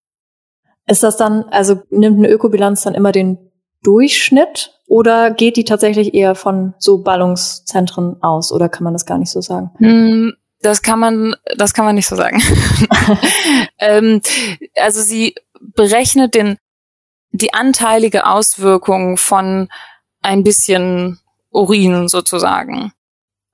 Ist 0.88 1.03
das 1.03 1.17
dann, 1.17 1.43
also 1.45 1.81
nimmt 1.89 2.17
eine 2.17 2.29
Ökobilanz 2.29 2.81
dann 2.81 2.95
immer 2.95 3.12
den 3.12 3.38
Durchschnitt 3.83 4.74
oder 4.88 5.31
geht 5.31 5.55
die 5.55 5.63
tatsächlich 5.63 6.13
eher 6.13 6.36
von 6.36 6.74
so 6.79 7.03
Ballungszentren 7.03 8.21
aus 8.21 8.51
oder 8.51 8.69
kann 8.69 8.83
man 8.83 8.93
das 8.93 9.05
gar 9.05 9.17
nicht 9.17 9.29
so 9.29 9.41
sagen? 9.41 9.71
Hm, 9.77 10.33
das 10.62 10.81
kann 10.81 11.00
man, 11.00 11.36
das 11.57 11.74
kann 11.74 11.86
man 11.86 11.95
nicht 11.95 12.07
so 12.07 12.15
sagen. 12.15 12.41
ähm, 13.79 14.21
also 14.75 15.01
sie 15.01 15.36
berechnet 15.59 16.33
den, 16.33 16.57
die 17.31 17.53
anteilige 17.53 18.25
Auswirkung 18.25 19.17
von 19.17 19.69
ein 20.21 20.43
bisschen 20.43 21.19
Urin 21.51 22.07
sozusagen. 22.07 22.91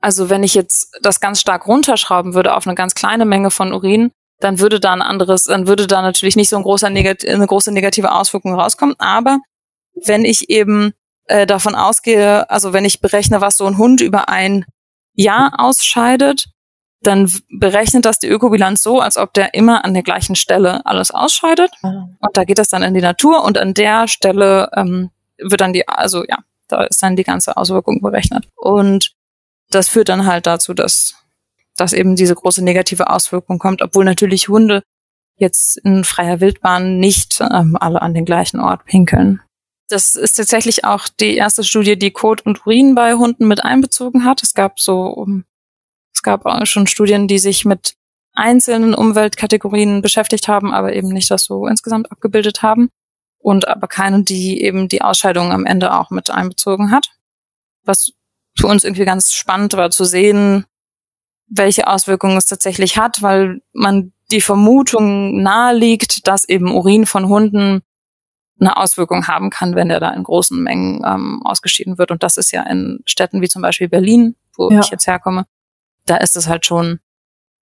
Also 0.05 0.29
wenn 0.29 0.43
ich 0.43 0.53
jetzt 0.53 0.95
das 1.01 1.19
ganz 1.19 1.41
stark 1.41 1.65
runterschrauben 1.65 2.35
würde 2.35 2.55
auf 2.55 2.67
eine 2.67 2.75
ganz 2.75 2.93
kleine 2.93 3.25
Menge 3.25 3.49
von 3.49 3.73
Urin, 3.73 4.11
dann 4.39 4.59
würde 4.59 4.79
da 4.79 4.93
ein 4.93 5.01
anderes, 5.01 5.45
dann 5.45 5.65
würde 5.65 5.87
da 5.87 6.03
natürlich 6.03 6.35
nicht 6.35 6.49
so 6.49 6.57
ein 6.57 6.61
großer 6.61 6.91
Negat 6.91 7.25
eine 7.25 7.47
große 7.47 7.71
negative 7.71 8.11
Auswirkung 8.11 8.53
rauskommen. 8.53 8.93
Aber 8.99 9.39
wenn 9.95 10.23
ich 10.23 10.51
eben 10.51 10.93
äh, 11.25 11.47
davon 11.47 11.73
ausgehe, 11.73 12.47
also 12.51 12.71
wenn 12.71 12.85
ich 12.85 13.01
berechne, 13.01 13.41
was 13.41 13.57
so 13.57 13.65
ein 13.65 13.79
Hund 13.79 13.99
über 13.99 14.29
ein 14.29 14.65
Jahr 15.15 15.53
ausscheidet, 15.57 16.49
dann 17.01 17.27
berechnet 17.49 18.05
das 18.05 18.19
die 18.19 18.27
Ökobilanz 18.27 18.83
so, 18.83 18.99
als 18.99 19.17
ob 19.17 19.33
der 19.33 19.55
immer 19.55 19.85
an 19.85 19.95
der 19.95 20.03
gleichen 20.03 20.35
Stelle 20.35 20.85
alles 20.85 21.09
ausscheidet. 21.09 21.71
Ah. 21.81 22.09
Und 22.19 22.37
da 22.37 22.43
geht 22.43 22.59
das 22.59 22.69
dann 22.69 22.83
in 22.83 22.93
die 22.93 23.01
Natur 23.01 23.43
und 23.43 23.57
an 23.57 23.73
der 23.73 24.07
Stelle 24.07 24.69
ähm, 24.75 25.09
wird 25.39 25.61
dann 25.61 25.73
die, 25.73 25.87
also 25.87 26.23
ja, 26.29 26.37
da 26.67 26.83
ist 26.83 27.01
dann 27.01 27.15
die 27.15 27.23
ganze 27.23 27.57
Auswirkung 27.57 28.01
berechnet. 28.03 28.47
Und 28.55 29.15
das 29.75 29.89
führt 29.89 30.09
dann 30.09 30.25
halt 30.25 30.47
dazu, 30.47 30.73
dass, 30.73 31.15
dass 31.75 31.93
eben 31.93 32.15
diese 32.15 32.35
große 32.35 32.63
negative 32.63 33.09
Auswirkung 33.09 33.59
kommt, 33.59 33.81
obwohl 33.81 34.05
natürlich 34.05 34.47
Hunde 34.47 34.83
jetzt 35.37 35.77
in 35.77 36.03
freier 36.03 36.39
Wildbahn 36.39 36.97
nicht 36.97 37.41
ähm, 37.41 37.77
alle 37.79 38.01
an 38.01 38.13
den 38.13 38.25
gleichen 38.25 38.59
Ort 38.59 38.85
pinkeln. 38.85 39.41
Das 39.89 40.15
ist 40.15 40.35
tatsächlich 40.35 40.85
auch 40.85 41.07
die 41.09 41.35
erste 41.35 41.63
Studie, 41.63 41.99
die 41.99 42.11
Kot 42.11 42.41
und 42.45 42.65
Urin 42.65 42.95
bei 42.95 43.13
Hunden 43.15 43.47
mit 43.47 43.63
einbezogen 43.63 44.25
hat. 44.25 44.41
Es 44.41 44.53
gab 44.53 44.79
so, 44.79 45.27
es 46.13 46.23
gab 46.23 46.45
auch 46.45 46.65
schon 46.65 46.87
Studien, 46.87 47.27
die 47.27 47.37
sich 47.37 47.65
mit 47.65 47.95
einzelnen 48.33 48.95
Umweltkategorien 48.95 50.01
beschäftigt 50.01 50.47
haben, 50.47 50.73
aber 50.73 50.93
eben 50.93 51.09
nicht 51.09 51.29
das 51.29 51.43
so 51.43 51.67
insgesamt 51.67 52.11
abgebildet 52.11 52.63
haben. 52.63 52.89
Und 53.37 53.67
aber 53.67 53.87
keine, 53.87 54.23
die 54.23 54.63
eben 54.63 54.87
die 54.87 55.03
Ausscheidung 55.03 55.51
am 55.51 55.65
Ende 55.67 55.93
auch 55.93 56.09
mit 56.09 56.31
einbezogen 56.31 56.89
hat. 56.89 57.09
Was 57.83 58.13
für 58.57 58.67
uns 58.67 58.83
irgendwie 58.83 59.05
ganz 59.05 59.33
spannend 59.33 59.73
war 59.73 59.91
zu 59.91 60.05
sehen, 60.05 60.65
welche 61.47 61.87
Auswirkungen 61.87 62.37
es 62.37 62.45
tatsächlich 62.45 62.97
hat, 62.97 63.21
weil 63.21 63.61
man 63.73 64.13
die 64.31 64.41
Vermutung 64.41 65.41
naheliegt, 65.41 66.27
dass 66.27 66.47
eben 66.47 66.73
Urin 66.73 67.05
von 67.05 67.27
Hunden 67.27 67.81
eine 68.59 68.77
Auswirkung 68.77 69.27
haben 69.27 69.49
kann, 69.49 69.75
wenn 69.75 69.89
der 69.89 69.99
da 69.99 70.11
in 70.11 70.23
großen 70.23 70.61
Mengen 70.61 71.03
ähm, 71.05 71.41
ausgeschieden 71.43 71.97
wird. 71.97 72.11
Und 72.11 72.23
das 72.23 72.37
ist 72.37 72.51
ja 72.51 72.63
in 72.63 73.01
Städten 73.05 73.41
wie 73.41 73.49
zum 73.49 73.61
Beispiel 73.61 73.89
Berlin, 73.89 74.35
wo 74.55 74.71
ja. 74.71 74.79
ich 74.79 74.89
jetzt 74.89 75.07
herkomme, 75.07 75.45
da 76.05 76.17
ist 76.17 76.37
es 76.37 76.47
halt 76.47 76.65
schon 76.65 76.99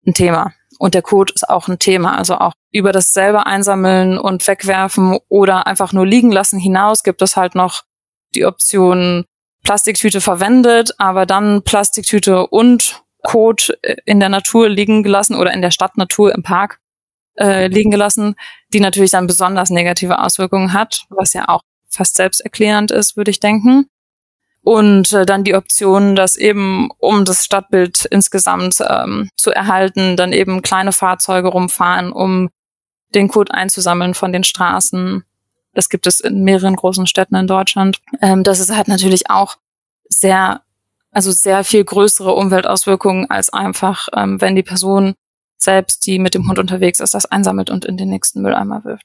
ein 0.06 0.14
Thema. 0.14 0.54
Und 0.80 0.94
der 0.94 1.02
Code 1.02 1.34
ist 1.34 1.50
auch 1.50 1.68
ein 1.68 1.80
Thema. 1.80 2.18
Also 2.18 2.36
auch 2.38 2.54
über 2.72 2.92
das 2.92 3.14
selber 3.14 3.48
einsammeln 3.48 4.18
und 4.18 4.46
wegwerfen 4.48 5.18
oder 5.30 5.68
einfach 5.68 5.94
nur 5.94 6.06
liegen 6.06 6.32
lassen 6.32 6.60
hinaus 6.60 7.04
gibt 7.04 7.22
es 7.22 7.38
halt 7.38 7.56
noch 7.56 7.84
die 8.36 8.46
Option 8.46 9.26
Plastiktüte 9.63 10.22
verwendet, 10.22 10.91
aber 10.98 11.25
dann 11.25 11.63
Plastiktüte 11.63 12.48
und 12.48 13.03
Code 13.24 13.77
in 14.06 14.20
der 14.20 14.30
Natur 14.30 14.70
liegen 14.70 15.03
gelassen 15.03 15.36
oder 15.36 15.53
in 15.53 15.62
der 15.62 15.72
Stadtnatur 15.72 16.34
im 16.34 16.44
Park 16.44 16.80
äh, 17.38 17.68
liegen 17.68 17.91
gelassen, 17.91 18.36
die 18.74 18.80
natürlich 18.80 19.12
dann 19.12 19.27
besonders 19.27 19.70
negative 19.70 20.20
Auswirkungen 20.20 20.74
hat, 20.74 21.06
was 21.10 21.34
ja 21.34 21.48
auch 21.48 21.62
fast 21.89 22.15
selbsterklärend 22.15 22.91
ist, 22.91 23.18
würde 23.18 23.32
ich 23.32 23.39
denken. 23.39 23.88
Und 24.63 25.12
äh, 25.13 25.25
dann 25.25 25.44
die 25.44 25.56
Option, 25.56 26.15
dass 26.15 26.36
eben, 26.36 26.89
um 27.00 27.25
das 27.25 27.46
Stadtbild 27.46 28.06
insgesamt 28.06 28.77
ähm, 28.88 29.30
zu 29.36 29.51
erhalten, 29.51 30.15
dann 30.15 30.34
eben 30.34 30.62
kleine 30.62 30.91
Fahrzeuge 30.91 31.48
rumfahren, 31.48 32.12
um 32.12 32.50
den 33.15 33.27
Code 33.27 33.53
einzusammeln 33.53 34.13
von 34.13 34.32
den 34.32 34.44
Straßen. 34.44 35.24
Das 35.74 35.90
gibt 35.90 36.08
es 36.08 36.20
in 36.20 36.44
mehreren 36.44 36.75
großen 36.75 37.08
Städten 37.08 37.36
in 37.36 37.48
Deutschland. 37.48 38.01
Ähm, 38.22 38.44
das 38.44 38.60
ist 38.60 38.75
halt 38.75 38.88
natürlich 38.88 39.30
auch 39.30 39.58
sehr 40.10 40.62
also 41.12 41.32
sehr 41.32 41.63
viel 41.63 41.84
größere 41.84 42.34
Umweltauswirkungen 42.34 43.30
als 43.30 43.51
einfach, 43.51 44.08
ähm, 44.16 44.40
wenn 44.42 44.56
die 44.56 44.63
Person 44.63 45.13
selbst, 45.58 46.08
die 46.08 46.18
mit 46.18 46.34
dem 46.34 46.48
Hund 46.48 46.58
unterwegs 46.58 47.00
ist, 47.00 47.13
das 47.13 47.25
einsammelt 47.25 47.70
und 47.70 47.86
in 47.86 47.98
den 47.98 48.10
nächsten 48.10 48.42
Mülleimer 48.42 48.84
wirft. 48.84 49.04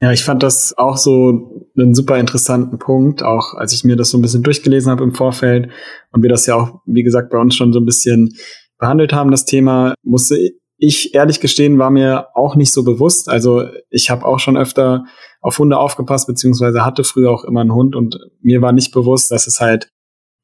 Ja, 0.00 0.12
ich 0.12 0.22
fand 0.22 0.42
das 0.42 0.76
auch 0.76 0.96
so 0.96 1.66
einen 1.76 1.94
super 1.94 2.18
interessanten 2.18 2.78
Punkt, 2.78 3.22
auch 3.22 3.54
als 3.54 3.72
ich 3.72 3.84
mir 3.84 3.96
das 3.96 4.10
so 4.10 4.18
ein 4.18 4.22
bisschen 4.22 4.42
durchgelesen 4.42 4.90
habe 4.90 5.02
im 5.02 5.14
Vorfeld 5.14 5.70
und 6.12 6.22
wir 6.22 6.28
das 6.28 6.46
ja 6.46 6.54
auch, 6.54 6.80
wie 6.86 7.02
gesagt, 7.02 7.30
bei 7.30 7.38
uns 7.38 7.56
schon 7.56 7.72
so 7.72 7.80
ein 7.80 7.86
bisschen 7.86 8.36
behandelt 8.78 9.12
haben, 9.12 9.30
das 9.32 9.44
Thema, 9.44 9.94
musste 10.04 10.36
ich 10.78 11.14
ehrlich 11.14 11.40
gestehen, 11.40 11.78
war 11.78 11.90
mir 11.90 12.28
auch 12.34 12.54
nicht 12.54 12.72
so 12.72 12.84
bewusst. 12.84 13.28
Also 13.28 13.64
ich 13.90 14.10
habe 14.10 14.24
auch 14.24 14.38
schon 14.38 14.56
öfter 14.56 15.04
auf 15.40 15.58
Hunde 15.58 15.76
aufgepasst, 15.76 16.26
beziehungsweise 16.26 16.84
hatte 16.84 17.04
früher 17.04 17.30
auch 17.30 17.44
immer 17.44 17.60
einen 17.60 17.74
Hund 17.74 17.96
und 17.96 18.18
mir 18.40 18.62
war 18.62 18.72
nicht 18.72 18.92
bewusst, 18.92 19.30
dass 19.30 19.46
es 19.46 19.60
halt 19.60 19.90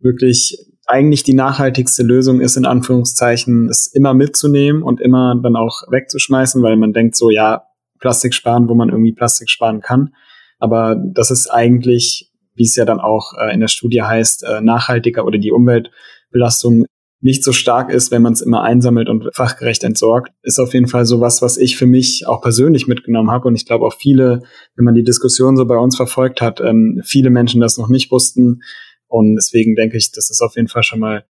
wirklich 0.00 0.58
eigentlich 0.86 1.22
die 1.22 1.34
nachhaltigste 1.34 2.02
Lösung 2.02 2.40
ist, 2.40 2.56
in 2.56 2.66
Anführungszeichen, 2.66 3.68
es 3.70 3.86
immer 3.86 4.12
mitzunehmen 4.12 4.82
und 4.82 5.00
immer 5.00 5.34
dann 5.40 5.56
auch 5.56 5.82
wegzuschmeißen, 5.90 6.62
weil 6.62 6.76
man 6.76 6.92
denkt 6.92 7.16
so, 7.16 7.30
ja, 7.30 7.62
Plastik 8.00 8.34
sparen, 8.34 8.68
wo 8.68 8.74
man 8.74 8.90
irgendwie 8.90 9.12
Plastik 9.12 9.48
sparen 9.48 9.80
kann. 9.80 10.14
Aber 10.58 10.96
das 10.96 11.30
ist 11.30 11.48
eigentlich, 11.48 12.30
wie 12.54 12.64
es 12.64 12.76
ja 12.76 12.84
dann 12.84 13.00
auch 13.00 13.32
äh, 13.38 13.54
in 13.54 13.60
der 13.60 13.68
Studie 13.68 14.02
heißt, 14.02 14.44
äh, 14.44 14.60
nachhaltiger 14.60 15.24
oder 15.24 15.38
die 15.38 15.52
Umweltbelastung 15.52 16.84
nicht 17.25 17.43
so 17.43 17.52
stark 17.52 17.90
ist, 17.90 18.11
wenn 18.11 18.23
man 18.23 18.35
es 18.35 18.40
immer 18.43 18.62
einsammelt 18.62 19.09
und 19.09 19.35
fachgerecht 19.35 19.83
entsorgt, 19.83 20.31
ist 20.43 20.59
auf 20.59 20.75
jeden 20.75 20.88
Fall 20.88 21.07
so 21.07 21.21
was, 21.21 21.43
was 21.43 21.57
ich 21.57 21.76
für 21.76 21.87
mich 21.87 22.26
auch 22.26 22.43
persönlich 22.43 22.87
mitgenommen 22.87 23.31
habe. 23.31 23.49
Und 23.49 23.57
ich 23.57 23.66
glaube 23.66 23.87
auch 23.87 23.95
viele, 23.95 24.43
wenn 24.76 24.85
man 24.85 24.95
die 24.95 25.04
Diskussion 25.04 25.57
so 25.57 25.64
bei 25.64 25.76
uns 25.76 25.97
verfolgt 25.97 26.40
hat, 26.40 26.61
ähm, 26.61 27.00
viele 27.04 27.31
Menschen 27.31 27.61
das 27.61 27.78
noch 27.78 27.88
nicht 27.88 28.11
wussten, 28.11 28.61
und 29.14 29.37
deswegen 29.37 29.76
denke 29.76 29.97
ich, 29.97 30.11
dass 30.11 30.28
es 30.28 30.40
auf 30.40 30.57
jeden 30.57 30.66
Fall 30.66 30.83
schon 30.83 30.99
mal 30.99 31.25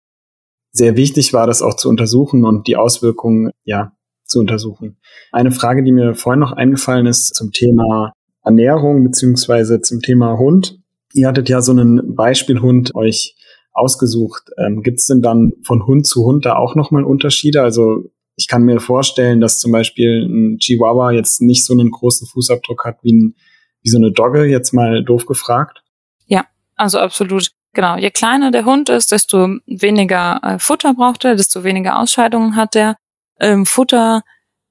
sehr 0.71 0.95
wichtig 0.97 1.33
war, 1.33 1.47
das 1.47 1.63
auch 1.63 1.75
zu 1.75 1.89
untersuchen 1.89 2.45
und 2.45 2.67
die 2.67 2.75
Auswirkungen, 2.75 3.49
ja, 3.63 3.93
zu 4.23 4.39
untersuchen. 4.39 4.97
Eine 5.31 5.51
Frage, 5.51 5.83
die 5.83 5.91
mir 5.91 6.13
vorhin 6.13 6.41
noch 6.41 6.51
eingefallen 6.51 7.07
ist 7.07 7.33
zum 7.33 7.51
Thema 7.51 8.13
Ernährung 8.43 9.03
beziehungsweise 9.03 9.81
zum 9.81 9.99
Thema 10.01 10.37
Hund. 10.37 10.79
Ihr 11.13 11.27
hattet 11.27 11.49
ja 11.49 11.61
so 11.61 11.71
einen 11.71 12.13
Beispielhund 12.13 12.93
euch 12.93 13.35
ausgesucht. 13.73 14.49
Ähm, 14.57 14.83
Gibt 14.83 14.99
es 14.99 15.05
denn 15.05 15.21
dann 15.21 15.53
von 15.63 15.85
Hund 15.85 16.05
zu 16.05 16.25
Hund 16.25 16.45
da 16.45 16.55
auch 16.55 16.75
nochmal 16.75 17.03
Unterschiede? 17.03 17.61
Also 17.61 18.11
ich 18.35 18.47
kann 18.47 18.63
mir 18.63 18.79
vorstellen, 18.79 19.41
dass 19.41 19.59
zum 19.59 19.71
Beispiel 19.71 20.25
ein 20.25 20.57
Chihuahua 20.59 21.11
jetzt 21.11 21.41
nicht 21.41 21.65
so 21.65 21.73
einen 21.73 21.91
großen 21.91 22.27
Fußabdruck 22.27 22.85
hat 22.85 22.97
wie, 23.03 23.13
ein, 23.13 23.35
wie 23.81 23.89
so 23.89 23.97
eine 23.97 24.11
Dogge, 24.11 24.45
jetzt 24.45 24.73
mal 24.73 25.03
doof 25.03 25.25
gefragt. 25.25 25.83
Ja, 26.25 26.45
also 26.75 26.99
absolut. 26.99 27.51
Genau, 27.73 27.95
je 27.95 28.11
kleiner 28.11 28.51
der 28.51 28.65
Hund 28.65 28.89
ist, 28.89 29.13
desto 29.13 29.47
weniger 29.65 30.41
äh, 30.43 30.59
Futter 30.59 30.93
braucht 30.93 31.23
er, 31.23 31.35
desto 31.35 31.63
weniger 31.63 31.99
Ausscheidungen 31.99 32.57
hat 32.57 32.75
er. 32.75 32.97
Ähm, 33.39 33.65
Futter 33.65 34.23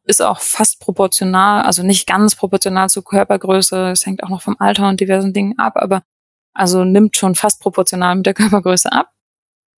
ist 0.04 0.20
auch 0.20 0.40
fast 0.40 0.80
proportional, 0.80 1.62
also 1.62 1.82
nicht 1.82 2.06
ganz 2.06 2.34
proportional 2.36 2.90
zur 2.90 3.04
Körpergröße. 3.04 3.90
Es 3.90 4.04
hängt 4.04 4.22
auch 4.22 4.28
noch 4.28 4.42
vom 4.42 4.56
Alter 4.58 4.88
und 4.88 5.00
diversen 5.00 5.32
Dingen 5.32 5.58
ab, 5.58 5.74
aber 5.76 6.02
also 6.54 6.84
nimmt 6.84 7.16
schon 7.16 7.34
fast 7.34 7.60
proportional 7.60 8.16
mit 8.16 8.26
der 8.26 8.34
Körpergröße 8.40 8.92
ab. 8.92 9.10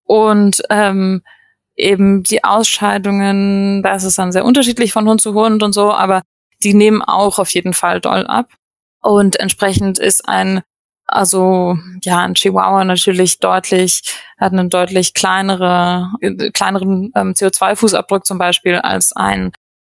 Und 0.05 0.61
ähm, 0.69 1.21
eben 1.75 2.23
die 2.23 2.43
Ausscheidungen, 2.43 3.81
da 3.83 3.95
ist 3.95 4.03
es 4.03 4.15
dann 4.15 4.31
sehr 4.31 4.45
unterschiedlich 4.45 4.93
von 4.93 5.07
Hund 5.07 5.21
zu 5.21 5.33
Hund 5.33 5.63
und 5.63 5.73
so, 5.73 5.91
aber 5.91 6.21
die 6.63 6.73
nehmen 6.73 7.01
auch 7.01 7.39
auf 7.39 7.49
jeden 7.49 7.73
Fall 7.73 7.99
doll 7.99 8.25
ab. 8.27 8.51
Und 9.01 9.39
entsprechend 9.39 9.99
ist 9.99 10.27
ein 10.27 10.61
also 11.05 11.77
ja, 12.01 12.19
ein 12.19 12.33
Chihuahua 12.33 12.85
natürlich 12.85 13.39
deutlich, 13.39 14.01
hat 14.37 14.53
einen 14.53 14.69
deutlich 14.69 15.13
kleinere, 15.13 16.11
kleineren 16.53 17.11
ähm, 17.15 17.33
CO2-Fußabdruck 17.33 18.23
zum 18.23 18.37
Beispiel 18.37 18.75
als 18.75 19.13
ein, 19.13 19.51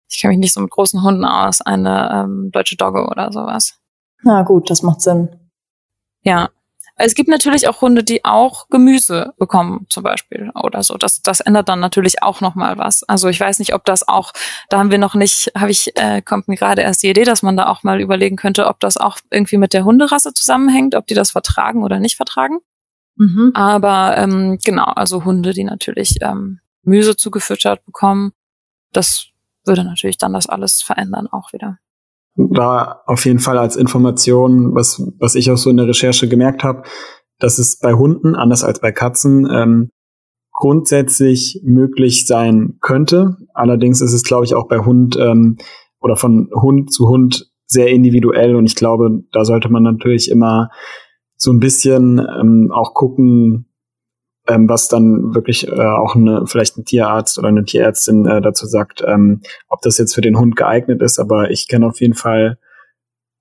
ich 0.10 0.20
kenne 0.20 0.32
mich 0.32 0.40
nicht 0.40 0.54
so 0.54 0.62
mit 0.62 0.72
großen 0.72 1.04
Hunden 1.04 1.26
aus, 1.26 1.62
eine 1.62 2.10
ähm, 2.12 2.50
deutsche 2.52 2.76
Dogge 2.76 3.06
oder 3.06 3.32
sowas. 3.32 3.80
Na 4.24 4.44
gut, 4.44 4.70
das 4.70 4.82
macht 4.82 5.02
Sinn. 5.02 5.30
Ja, 6.24 6.50
es 6.98 7.14
gibt 7.14 7.28
natürlich 7.28 7.68
auch 7.68 7.82
Hunde, 7.82 8.04
die 8.04 8.24
auch 8.24 8.70
Gemüse 8.70 9.34
bekommen, 9.38 9.86
zum 9.90 10.04
Beispiel 10.04 10.52
oder 10.56 10.82
so. 10.82 10.96
Das, 10.96 11.22
das 11.22 11.42
ändert 11.42 11.68
dann 11.68 11.82
natürlich 11.82 12.24
auch 12.24 12.40
noch 12.40 12.56
mal 12.56 12.78
was. 12.78 13.04
Also 13.04 13.28
ich 13.28 13.40
weiß 13.40 13.60
nicht, 13.60 13.74
ob 13.74 13.84
das 13.84 14.08
auch, 14.08 14.32
da 14.70 14.80
haben 14.80 14.92
wir 14.92 14.98
noch 14.98 15.14
nicht, 15.14 15.52
habe 15.58 15.72
ich, 15.72 15.98
äh, 15.98 16.22
kommt 16.22 16.48
mir 16.48 16.56
gerade 16.56 16.82
erst 16.82 17.04
die 17.04 17.10
Idee, 17.10 17.26
dass 17.26 17.44
man 17.44 17.58
da 17.58 17.68
auch 17.68 17.84
mal 17.84 18.00
überlegen 18.00 18.38
könnte, 18.38 18.68
ob 18.68 18.80
das 18.80 18.96
auch 18.96 19.18
irgendwie 19.30 19.58
mit 19.58 19.74
der 19.74 19.84
Hunderasse 19.84 20.34
zusammenhängt, 20.34 20.96
ob 20.96 21.06
die 21.08 21.16
das 21.16 21.32
vertragen 21.32 21.84
oder 21.84 22.00
nicht 22.00 22.16
vertragen. 22.16 22.60
Mhm. 23.18 23.52
Aber 23.54 24.18
ähm, 24.18 24.58
genau, 24.64 24.86
also 24.86 25.26
Hunde, 25.26 25.54
die 25.54 25.64
natürlich 25.66 26.22
ähm, 26.22 26.60
Gemüse 26.84 27.18
zugefüttert 27.18 27.86
bekommen, 27.86 28.32
das 28.94 29.28
würde 29.66 29.84
natürlich 29.84 30.18
dann 30.18 30.34
das 30.34 30.48
alles 30.48 30.82
verändern 30.82 31.28
auch 31.28 31.52
wieder 31.52 31.78
da 32.36 33.02
auf 33.06 33.26
jeden 33.26 33.40
Fall 33.40 33.58
als 33.58 33.76
Information, 33.76 34.76
was, 34.76 35.02
was 35.20 35.36
ich 35.36 35.50
auch 35.52 35.58
so 35.58 35.70
in 35.70 35.78
der 35.78 35.88
Recherche 35.88 36.28
gemerkt 36.28 36.64
habe, 36.64 36.84
dass 37.40 37.60
es 37.60 37.80
bei 37.80 37.94
Hunden, 37.94 38.36
anders 38.36 38.64
als 38.64 38.80
bei 38.80 38.92
Katzen, 38.92 39.48
ähm, 39.52 39.92
grundsätzlich 40.52 41.62
möglich 41.64 42.26
sein 42.28 42.78
könnte. 42.82 43.38
Allerdings 43.54 44.02
ist 44.02 44.14
es, 44.14 44.24
glaube 44.24 44.46
ich, 44.46 44.56
auch 44.56 44.68
bei 44.68 44.80
Hund 44.80 45.18
ähm, 45.20 45.58
oder 46.00 46.16
von 46.16 46.50
Hund 46.54 46.94
zu 46.94 47.10
Hund 47.10 47.52
sehr 47.68 47.88
individuell 47.88 48.56
und 48.56 48.66
ich 48.66 48.76
glaube, 48.76 49.24
da 49.32 49.44
sollte 49.44 49.70
man 49.70 49.84
natürlich 49.84 50.30
immer 50.30 50.70
so 51.36 51.52
ein 51.52 51.60
bisschen 51.60 52.20
ähm, 52.20 52.72
auch 52.72 52.94
gucken, 52.94 53.68
ähm, 54.48 54.70
was 54.70 54.88
dann 54.88 55.34
wirklich 55.34 55.68
äh, 55.68 55.72
auch 55.72 56.16
eine, 56.16 56.46
vielleicht 56.48 56.78
ein 56.78 56.86
Tierarzt 56.86 57.40
oder 57.40 57.48
eine 57.48 57.66
Tierärztin 57.66 58.26
äh, 58.26 58.42
dazu 58.42 58.66
sagt, 58.68 59.04
ähm, 59.06 59.42
ob 59.68 59.82
das 59.82 59.98
jetzt 59.98 60.14
für 60.14 60.22
den 60.22 60.38
Hund 60.38 60.56
geeignet 60.56 61.02
ist. 61.02 61.20
Aber 61.20 61.52
ich 61.52 61.68
kenne 61.68 61.88
auf 61.88 62.00
jeden 62.02 62.14
Fall 62.14 62.58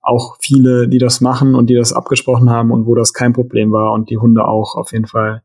auch 0.01 0.37
viele, 0.39 0.87
die 0.87 0.99
das 0.99 1.21
machen 1.21 1.55
und 1.55 1.69
die 1.69 1.75
das 1.75 1.93
abgesprochen 1.93 2.49
haben 2.49 2.71
und 2.71 2.85
wo 2.85 2.95
das 2.95 3.13
kein 3.13 3.33
Problem 3.33 3.71
war 3.71 3.91
und 3.91 4.09
die 4.09 4.17
Hunde 4.17 4.47
auch 4.47 4.75
auf 4.75 4.91
jeden 4.91 5.07
Fall 5.07 5.41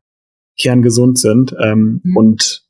kerngesund 0.57 1.17
sind. 1.17 1.55
Ähm, 1.59 2.01
mhm. 2.03 2.17
Und 2.17 2.63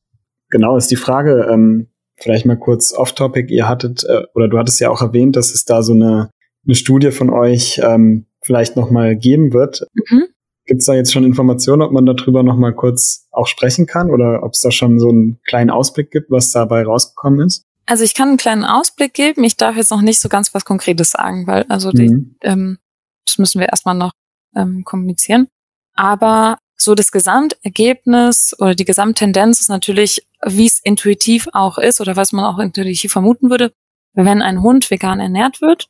genau 0.49 0.77
ist 0.77 0.91
die 0.91 0.95
Frage, 0.95 1.47
ähm, 1.51 1.87
vielleicht 2.15 2.45
mal 2.45 2.57
kurz 2.57 2.93
off-topic, 2.93 3.53
ihr 3.53 3.67
hattet, 3.67 4.03
äh, 4.05 4.23
oder 4.35 4.47
du 4.47 4.57
hattest 4.57 4.79
ja 4.79 4.89
auch 4.89 5.01
erwähnt, 5.01 5.35
dass 5.35 5.53
es 5.53 5.65
da 5.65 5.83
so 5.83 5.93
eine, 5.93 6.29
eine 6.65 6.75
Studie 6.75 7.11
von 7.11 7.29
euch 7.29 7.81
ähm, 7.83 8.27
vielleicht 8.41 8.75
nochmal 8.75 9.15
geben 9.15 9.53
wird. 9.53 9.85
Mhm. 10.09 10.25
Gibt 10.71 10.79
es 10.79 10.85
da 10.85 10.93
jetzt 10.93 11.11
schon 11.11 11.25
Informationen, 11.25 11.81
ob 11.81 11.91
man 11.91 12.05
darüber 12.05 12.43
nochmal 12.43 12.73
kurz 12.73 13.27
auch 13.29 13.45
sprechen 13.45 13.87
kann 13.87 14.09
oder 14.09 14.41
ob 14.41 14.53
es 14.53 14.61
da 14.61 14.71
schon 14.71 15.01
so 15.01 15.09
einen 15.09 15.37
kleinen 15.45 15.69
Ausblick 15.69 16.11
gibt, 16.11 16.31
was 16.31 16.51
dabei 16.51 16.83
rausgekommen 16.83 17.45
ist? 17.45 17.65
Also 17.85 18.05
ich 18.05 18.13
kann 18.13 18.29
einen 18.29 18.37
kleinen 18.37 18.63
Ausblick 18.63 19.13
geben. 19.13 19.43
Ich 19.43 19.57
darf 19.57 19.75
jetzt 19.75 19.91
noch 19.91 19.99
nicht 19.99 20.21
so 20.21 20.29
ganz 20.29 20.53
was 20.53 20.63
Konkretes 20.63 21.11
sagen, 21.11 21.45
weil 21.45 21.63
also 21.63 21.91
die, 21.91 22.07
mhm. 22.07 22.37
ähm, 22.43 22.77
das 23.25 23.37
müssen 23.37 23.59
wir 23.59 23.67
erstmal 23.67 23.95
noch 23.95 24.13
ähm, 24.55 24.85
kommunizieren. 24.85 25.49
Aber 25.93 26.57
so 26.77 26.95
das 26.95 27.11
Gesamtergebnis 27.11 28.55
oder 28.57 28.73
die 28.73 28.85
Gesamttendenz 28.85 29.59
ist 29.59 29.67
natürlich, 29.67 30.25
wie 30.45 30.67
es 30.67 30.79
intuitiv 30.81 31.49
auch 31.51 31.79
ist 31.79 31.99
oder 31.99 32.15
was 32.15 32.31
man 32.31 32.45
auch 32.45 32.59
intuitiv 32.59 33.11
vermuten 33.11 33.49
würde, 33.49 33.73
wenn 34.13 34.41
ein 34.41 34.61
Hund 34.61 34.89
vegan 34.89 35.19
ernährt 35.19 35.59
wird, 35.59 35.89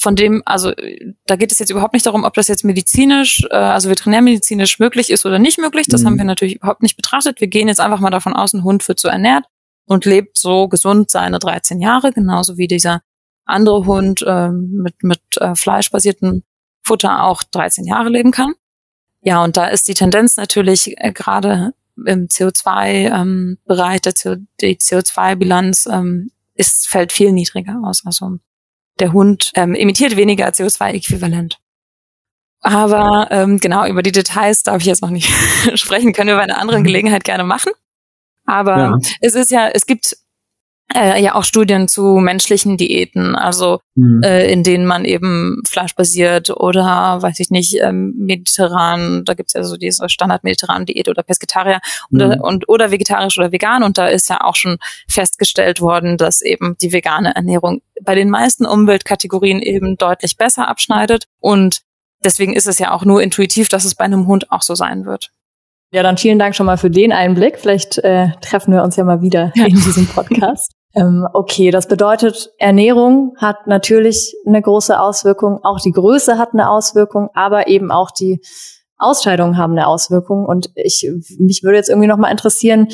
von 0.00 0.16
dem, 0.16 0.42
also 0.46 0.72
da 1.26 1.36
geht 1.36 1.52
es 1.52 1.58
jetzt 1.58 1.68
überhaupt 1.68 1.92
nicht 1.92 2.06
darum, 2.06 2.24
ob 2.24 2.32
das 2.32 2.48
jetzt 2.48 2.64
medizinisch, 2.64 3.44
äh, 3.50 3.54
also 3.54 3.90
veterinärmedizinisch 3.90 4.78
möglich 4.78 5.10
ist 5.10 5.26
oder 5.26 5.38
nicht 5.38 5.58
möglich. 5.58 5.88
Das 5.88 6.00
mhm. 6.00 6.06
haben 6.06 6.16
wir 6.18 6.24
natürlich 6.24 6.56
überhaupt 6.56 6.82
nicht 6.82 6.96
betrachtet. 6.96 7.40
Wir 7.40 7.48
gehen 7.48 7.68
jetzt 7.68 7.80
einfach 7.80 8.00
mal 8.00 8.10
davon 8.10 8.34
aus, 8.34 8.54
ein 8.54 8.64
Hund 8.64 8.86
wird 8.88 8.98
so 8.98 9.08
ernährt 9.08 9.44
und 9.84 10.06
lebt 10.06 10.38
so 10.38 10.68
gesund 10.68 11.10
seine 11.10 11.38
13 11.38 11.82
Jahre, 11.82 12.12
genauso 12.12 12.56
wie 12.56 12.66
dieser 12.66 13.02
andere 13.44 13.84
Hund 13.84 14.22
äh, 14.26 14.48
mit, 14.48 15.02
mit 15.02 15.20
äh, 15.36 15.54
fleischbasiertem 15.54 16.44
Futter 16.82 17.24
auch 17.24 17.42
13 17.42 17.84
Jahre 17.84 18.08
leben 18.08 18.30
kann. 18.30 18.54
Ja, 19.20 19.44
und 19.44 19.58
da 19.58 19.66
ist 19.66 19.86
die 19.86 19.94
Tendenz 19.94 20.38
natürlich 20.38 20.94
äh, 20.96 21.12
gerade 21.12 21.74
im 22.06 22.28
CO2-Bereich, 22.28 23.96
ähm, 23.96 24.02
der 24.02 24.14
CO, 24.14 24.36
die 24.62 24.78
CO2-Bilanz 24.78 25.86
ähm, 25.92 26.30
ist, 26.54 26.88
fällt 26.88 27.12
viel 27.12 27.32
niedriger 27.32 27.82
aus. 27.84 28.06
Also 28.06 28.38
der 29.00 29.12
Hund 29.12 29.50
ähm, 29.54 29.74
emittiert 29.74 30.16
weniger 30.16 30.48
CO2-Äquivalent. 30.48 31.58
Aber 32.62 33.28
ähm, 33.30 33.58
genau, 33.58 33.86
über 33.86 34.02
die 34.02 34.12
Details 34.12 34.62
darf 34.62 34.82
ich 34.82 34.86
jetzt 34.86 35.02
noch 35.02 35.10
nicht 35.10 35.30
sprechen, 35.74 36.12
können 36.12 36.28
wir 36.28 36.36
bei 36.36 36.42
einer 36.42 36.58
anderen 36.58 36.82
mhm. 36.82 36.86
Gelegenheit 36.86 37.24
gerne 37.24 37.44
machen. 37.44 37.72
Aber 38.46 38.76
ja. 38.76 38.98
es 39.20 39.34
ist 39.34 39.50
ja, 39.50 39.68
es 39.68 39.86
gibt 39.86 40.16
äh, 40.94 41.22
ja 41.22 41.34
auch 41.34 41.44
Studien 41.44 41.88
zu 41.88 42.16
menschlichen 42.16 42.76
Diäten, 42.76 43.36
also 43.36 43.80
mhm. 43.94 44.22
äh, 44.24 44.50
in 44.50 44.62
denen 44.62 44.86
man 44.86 45.04
eben 45.04 45.62
fleischbasiert 45.66 46.50
oder 46.50 47.18
weiß 47.22 47.38
ich 47.40 47.50
nicht, 47.50 47.76
ähm, 47.80 48.14
mediterran, 48.16 49.24
da 49.24 49.34
gibt's 49.34 49.52
ja 49.52 49.62
so 49.62 49.76
diese 49.76 50.08
standard-mediterrane 50.08 50.84
Diät 50.84 51.08
oder 51.08 51.22
Pesketarier 51.22 51.80
mhm. 52.10 52.20
oder, 52.20 52.44
und, 52.44 52.68
oder 52.68 52.90
vegetarisch 52.90 53.38
oder 53.38 53.52
vegan 53.52 53.82
und 53.82 53.98
da 53.98 54.08
ist 54.08 54.28
ja 54.28 54.40
auch 54.40 54.56
schon 54.56 54.78
festgestellt 55.08 55.80
worden, 55.80 56.16
dass 56.16 56.42
eben 56.42 56.76
die 56.80 56.92
vegane 56.92 57.34
Ernährung 57.34 57.82
bei 58.02 58.14
den 58.14 58.30
meisten 58.30 58.66
Umweltkategorien 58.66 59.60
eben 59.60 59.96
deutlich 59.96 60.36
besser 60.36 60.68
abschneidet 60.68 61.24
und 61.40 61.82
deswegen 62.24 62.54
ist 62.54 62.66
es 62.66 62.78
ja 62.78 62.92
auch 62.92 63.04
nur 63.04 63.22
intuitiv, 63.22 63.68
dass 63.68 63.84
es 63.84 63.94
bei 63.94 64.04
einem 64.04 64.26
Hund 64.26 64.50
auch 64.50 64.62
so 64.62 64.74
sein 64.74 65.04
wird. 65.04 65.30
Ja, 65.92 66.02
dann 66.02 66.18
vielen 66.18 66.38
Dank 66.38 66.54
schon 66.54 66.66
mal 66.66 66.76
für 66.76 66.90
den 66.90 67.12
Einblick. 67.12 67.58
Vielleicht 67.58 67.98
äh, 67.98 68.28
treffen 68.40 68.72
wir 68.72 68.84
uns 68.84 68.94
ja 68.94 69.02
mal 69.02 69.22
wieder 69.22 69.52
ja. 69.56 69.66
in 69.66 69.74
diesem 69.74 70.06
Podcast. 70.06 70.72
Ähm, 70.92 71.24
okay, 71.34 71.70
das 71.70 71.86
bedeutet, 71.86 72.50
Ernährung 72.58 73.36
hat 73.36 73.68
natürlich 73.68 74.34
eine 74.44 74.60
große 74.60 74.98
Auswirkung, 74.98 75.60
auch 75.62 75.78
die 75.78 75.92
Größe 75.92 76.36
hat 76.36 76.52
eine 76.52 76.68
Auswirkung, 76.68 77.28
aber 77.32 77.68
eben 77.68 77.92
auch 77.92 78.10
die 78.10 78.40
Ausscheidungen 78.98 79.56
haben 79.56 79.74
eine 79.74 79.86
Auswirkung. 79.86 80.44
Und 80.44 80.70
ich, 80.74 81.08
mich 81.38 81.62
würde 81.62 81.76
jetzt 81.76 81.90
irgendwie 81.90 82.08
noch 82.08 82.16
mal 82.16 82.32
interessieren, 82.32 82.88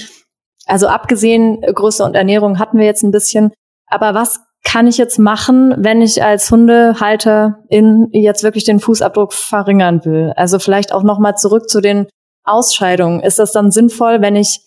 also 0.67 0.89
abgesehen 0.89 1.63
Größe 1.63 2.05
und 2.05 2.17
Ernährung 2.17 2.59
hatten 2.59 2.79
wir 2.79 2.85
jetzt 2.85 3.03
ein 3.03 3.13
bisschen, 3.13 3.53
aber 3.87 4.13
was 4.13 4.41
kann 4.67 4.89
ich 4.89 4.99
jetzt 4.99 5.19
machen, 5.21 5.75
wenn 5.79 6.03
ich 6.03 6.23
als 6.25 6.51
Hundehalter 6.51 7.61
in 7.69 8.09
jetzt 8.11 8.43
wirklich 8.43 8.65
den 8.65 8.81
Fußabdruck 8.81 9.33
verringern 9.33 10.05
will? 10.05 10.33
Also 10.37 10.59
vielleicht 10.59 10.93
auch 10.93 11.05
noch 11.05 11.21
mal 11.21 11.37
zurück 11.37 11.71
zu 11.71 11.81
den 11.81 12.09
Ausscheidungen. 12.43 13.21
Ist 13.21 13.39
das 13.39 13.53
dann 13.53 13.71
sinnvoll, 13.71 14.21
wenn 14.21 14.35
ich 14.35 14.61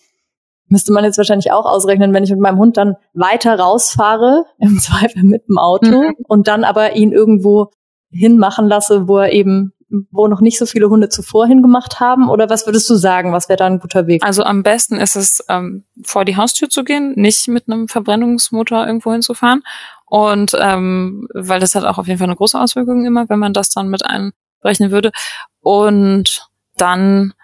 müsste 0.68 0.92
man 0.92 1.04
jetzt 1.04 1.18
wahrscheinlich 1.18 1.52
auch 1.52 1.66
ausrechnen, 1.66 2.14
wenn 2.14 2.24
ich 2.24 2.30
mit 2.30 2.40
meinem 2.40 2.58
Hund 2.58 2.76
dann 2.78 2.96
weiter 3.12 3.58
rausfahre, 3.58 4.46
im 4.58 4.78
Zweifel 4.78 5.22
mit 5.24 5.46
dem 5.48 5.58
Auto, 5.58 5.90
mhm. 5.90 6.14
und 6.26 6.48
dann 6.48 6.64
aber 6.64 6.96
ihn 6.96 7.12
irgendwo 7.12 7.70
hinmachen 8.10 8.68
lasse, 8.68 9.06
wo 9.06 9.18
er 9.18 9.32
eben 9.32 9.72
wo 10.10 10.28
noch 10.28 10.40
nicht 10.40 10.58
so 10.58 10.66
viele 10.66 10.88
Hunde 10.88 11.08
zuvor 11.08 11.46
hingemacht 11.46 12.00
haben? 12.00 12.28
Oder 12.28 12.48
was 12.48 12.66
würdest 12.66 12.88
du 12.88 12.94
sagen? 12.94 13.32
Was 13.32 13.48
wäre 13.48 13.56
da 13.56 13.66
ein 13.66 13.80
guter 13.80 14.06
Weg? 14.06 14.24
Also 14.24 14.44
am 14.44 14.62
besten 14.62 14.96
ist 14.96 15.16
es, 15.16 15.44
ähm, 15.48 15.84
vor 16.04 16.24
die 16.24 16.36
Haustür 16.36 16.68
zu 16.68 16.84
gehen, 16.84 17.12
nicht 17.16 17.48
mit 17.48 17.68
einem 17.68 17.88
Verbrennungsmotor 17.88 18.86
irgendwo 18.86 19.12
hinzufahren. 19.12 19.62
Und 20.06 20.56
ähm, 20.58 21.28
weil 21.34 21.60
das 21.60 21.74
hat 21.74 21.84
auch 21.84 21.98
auf 21.98 22.06
jeden 22.06 22.18
Fall 22.18 22.28
eine 22.28 22.36
große 22.36 22.58
Auswirkung 22.58 23.04
immer, 23.04 23.28
wenn 23.28 23.38
man 23.38 23.52
das 23.52 23.70
dann 23.70 23.88
mit 23.88 24.04
einberechnen 24.04 24.90
würde. 24.90 25.12
Und 25.60 26.48
dann 26.76 27.34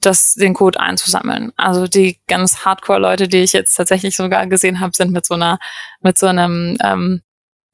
das, 0.00 0.34
den 0.34 0.54
Code 0.54 0.80
einzusammeln. 0.80 1.52
Also 1.56 1.86
die 1.86 2.18
ganz 2.26 2.64
Hardcore-Leute, 2.64 3.28
die 3.28 3.38
ich 3.38 3.52
jetzt 3.52 3.74
tatsächlich 3.74 4.16
sogar 4.16 4.46
gesehen 4.46 4.80
habe, 4.80 4.96
sind 4.96 5.12
mit 5.12 5.24
so 5.24 5.34
einer, 5.34 5.58
mit 6.00 6.18
so 6.18 6.26
einem, 6.26 6.76
ähm, 6.82 7.22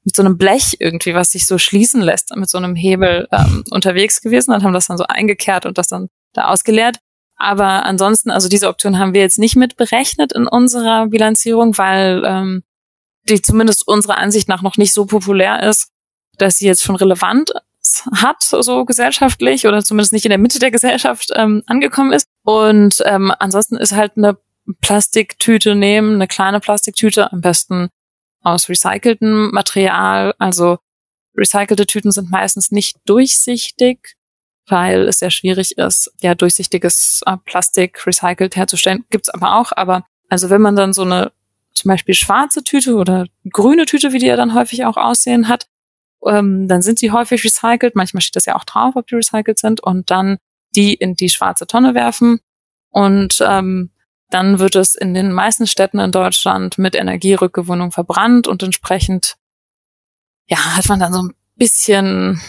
mit 0.04 0.16
so 0.16 0.22
einem 0.22 0.38
Blech 0.38 0.76
irgendwie, 0.78 1.14
was 1.14 1.32
sich 1.32 1.46
so 1.46 1.58
schließen 1.58 2.00
lässt, 2.00 2.34
mit 2.36 2.48
so 2.48 2.58
einem 2.58 2.74
Hebel 2.74 3.28
ähm, 3.32 3.64
unterwegs 3.70 4.20
gewesen 4.20 4.52
und 4.52 4.62
haben 4.62 4.72
das 4.72 4.86
dann 4.86 4.98
so 4.98 5.04
eingekehrt 5.04 5.66
und 5.66 5.78
das 5.78 5.88
dann 5.88 6.08
da 6.32 6.48
ausgeleert. 6.48 6.98
Aber 7.36 7.84
ansonsten, 7.84 8.30
also 8.30 8.48
diese 8.48 8.68
Option 8.68 8.98
haben 8.98 9.14
wir 9.14 9.20
jetzt 9.20 9.38
nicht 9.38 9.54
mit 9.54 9.76
berechnet 9.76 10.32
in 10.32 10.46
unserer 10.46 11.06
Bilanzierung, 11.06 11.78
weil 11.78 12.22
ähm, 12.24 12.62
die 13.28 13.40
zumindest 13.42 13.86
unserer 13.86 14.18
Ansicht 14.18 14.48
nach 14.48 14.62
noch 14.62 14.76
nicht 14.76 14.92
so 14.92 15.06
populär 15.06 15.62
ist, 15.62 15.90
dass 16.38 16.56
sie 16.56 16.66
jetzt 16.66 16.82
schon 16.82 16.96
relevant 16.96 17.52
hat, 18.12 18.42
so 18.42 18.84
gesellschaftlich 18.84 19.66
oder 19.66 19.82
zumindest 19.82 20.12
nicht 20.12 20.24
in 20.24 20.30
der 20.30 20.38
Mitte 20.38 20.58
der 20.58 20.70
Gesellschaft 20.70 21.30
ähm, 21.34 21.62
angekommen 21.66 22.12
ist. 22.12 22.26
Und 22.44 23.02
ähm, 23.04 23.32
ansonsten 23.38 23.76
ist 23.76 23.92
halt 23.92 24.16
eine 24.16 24.36
Plastiktüte 24.80 25.74
nehmen, 25.74 26.14
eine 26.14 26.28
kleine 26.28 26.60
Plastiktüte, 26.60 27.32
am 27.32 27.40
besten 27.40 27.88
aus 28.42 28.68
recyceltem 28.68 29.50
Material. 29.50 30.34
Also 30.38 30.78
recycelte 31.36 31.86
Tüten 31.86 32.10
sind 32.10 32.30
meistens 32.30 32.70
nicht 32.70 32.96
durchsichtig, 33.06 34.16
weil 34.66 35.08
es 35.08 35.18
sehr 35.18 35.30
schwierig 35.30 35.78
ist, 35.78 36.12
ja, 36.20 36.34
durchsichtiges 36.34 37.22
äh, 37.26 37.36
Plastik 37.44 38.06
recycelt 38.06 38.56
herzustellen. 38.56 39.04
Gibt's 39.10 39.28
aber 39.28 39.56
auch, 39.56 39.72
aber 39.72 40.04
also 40.28 40.50
wenn 40.50 40.60
man 40.60 40.76
dann 40.76 40.92
so 40.92 41.02
eine 41.02 41.32
zum 41.72 41.90
Beispiel 41.90 42.14
schwarze 42.14 42.64
Tüte 42.64 42.96
oder 42.96 43.26
grüne 43.50 43.86
Tüte, 43.86 44.12
wie 44.12 44.18
die 44.18 44.26
ja 44.26 44.36
dann 44.36 44.54
häufig 44.54 44.84
auch 44.84 44.96
aussehen 44.96 45.48
hat, 45.48 45.68
ähm, 46.26 46.68
dann 46.68 46.82
sind 46.82 46.98
sie 46.98 47.12
häufig 47.12 47.44
recycelt. 47.44 47.94
Manchmal 47.94 48.20
steht 48.20 48.36
das 48.36 48.46
ja 48.46 48.56
auch 48.56 48.64
drauf, 48.64 48.96
ob 48.96 49.06
die 49.06 49.14
recycelt 49.14 49.58
sind 49.58 49.80
und 49.80 50.10
dann 50.10 50.38
die 50.74 50.94
in 50.94 51.14
die 51.14 51.28
schwarze 51.28 51.66
Tonne 51.66 51.94
werfen 51.94 52.40
und 52.90 53.38
ähm, 53.46 53.90
dann 54.30 54.58
wird 54.58 54.76
es 54.76 54.94
in 54.94 55.14
den 55.14 55.32
meisten 55.32 55.66
Städten 55.66 55.98
in 55.98 56.12
Deutschland 56.12 56.78
mit 56.78 56.94
Energierückgewinnung 56.94 57.92
verbrannt 57.92 58.46
und 58.46 58.62
entsprechend 58.62 59.36
ja 60.46 60.58
hat 60.76 60.88
man 60.88 61.00
dann 61.00 61.12
so 61.12 61.22
ein 61.22 61.34
bisschen 61.56 62.40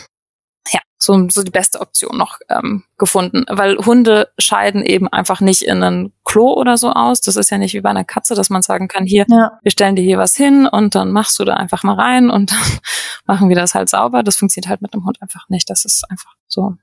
ja, 0.71 0.79
so, 0.97 1.27
so 1.29 1.43
die 1.43 1.51
beste 1.51 1.79
Option 1.79 2.17
noch 2.17 2.37
ähm, 2.49 2.83
gefunden. 2.97 3.45
Weil 3.49 3.77
Hunde 3.77 4.29
scheiden 4.37 4.83
eben 4.83 5.07
einfach 5.07 5.41
nicht 5.41 5.63
in 5.63 5.81
ein 5.83 6.13
Klo 6.25 6.53
oder 6.53 6.77
so 6.77 6.91
aus. 6.91 7.21
Das 7.21 7.35
ist 7.35 7.49
ja 7.49 7.57
nicht 7.57 7.73
wie 7.73 7.81
bei 7.81 7.89
einer 7.89 8.03
Katze, 8.03 8.35
dass 8.35 8.49
man 8.49 8.61
sagen 8.61 8.87
kann, 8.87 9.05
hier, 9.05 9.25
ja. 9.29 9.57
wir 9.61 9.71
stellen 9.71 9.95
dir 9.95 10.03
hier 10.03 10.17
was 10.17 10.35
hin 10.35 10.67
und 10.67 10.95
dann 10.95 11.11
machst 11.11 11.39
du 11.39 11.45
da 11.45 11.55
einfach 11.55 11.83
mal 11.83 11.95
rein 11.95 12.29
und 12.29 12.51
dann 12.51 12.79
machen 13.25 13.49
wir 13.49 13.55
das 13.55 13.73
halt 13.73 13.89
sauber. 13.89 14.23
Das 14.23 14.35
funktioniert 14.35 14.69
halt 14.69 14.81
mit 14.81 14.93
einem 14.93 15.05
Hund 15.05 15.21
einfach 15.21 15.49
nicht. 15.49 15.69
Das 15.69 15.85
ist 15.85 16.09
einfach 16.09 16.35
so. 16.47 16.75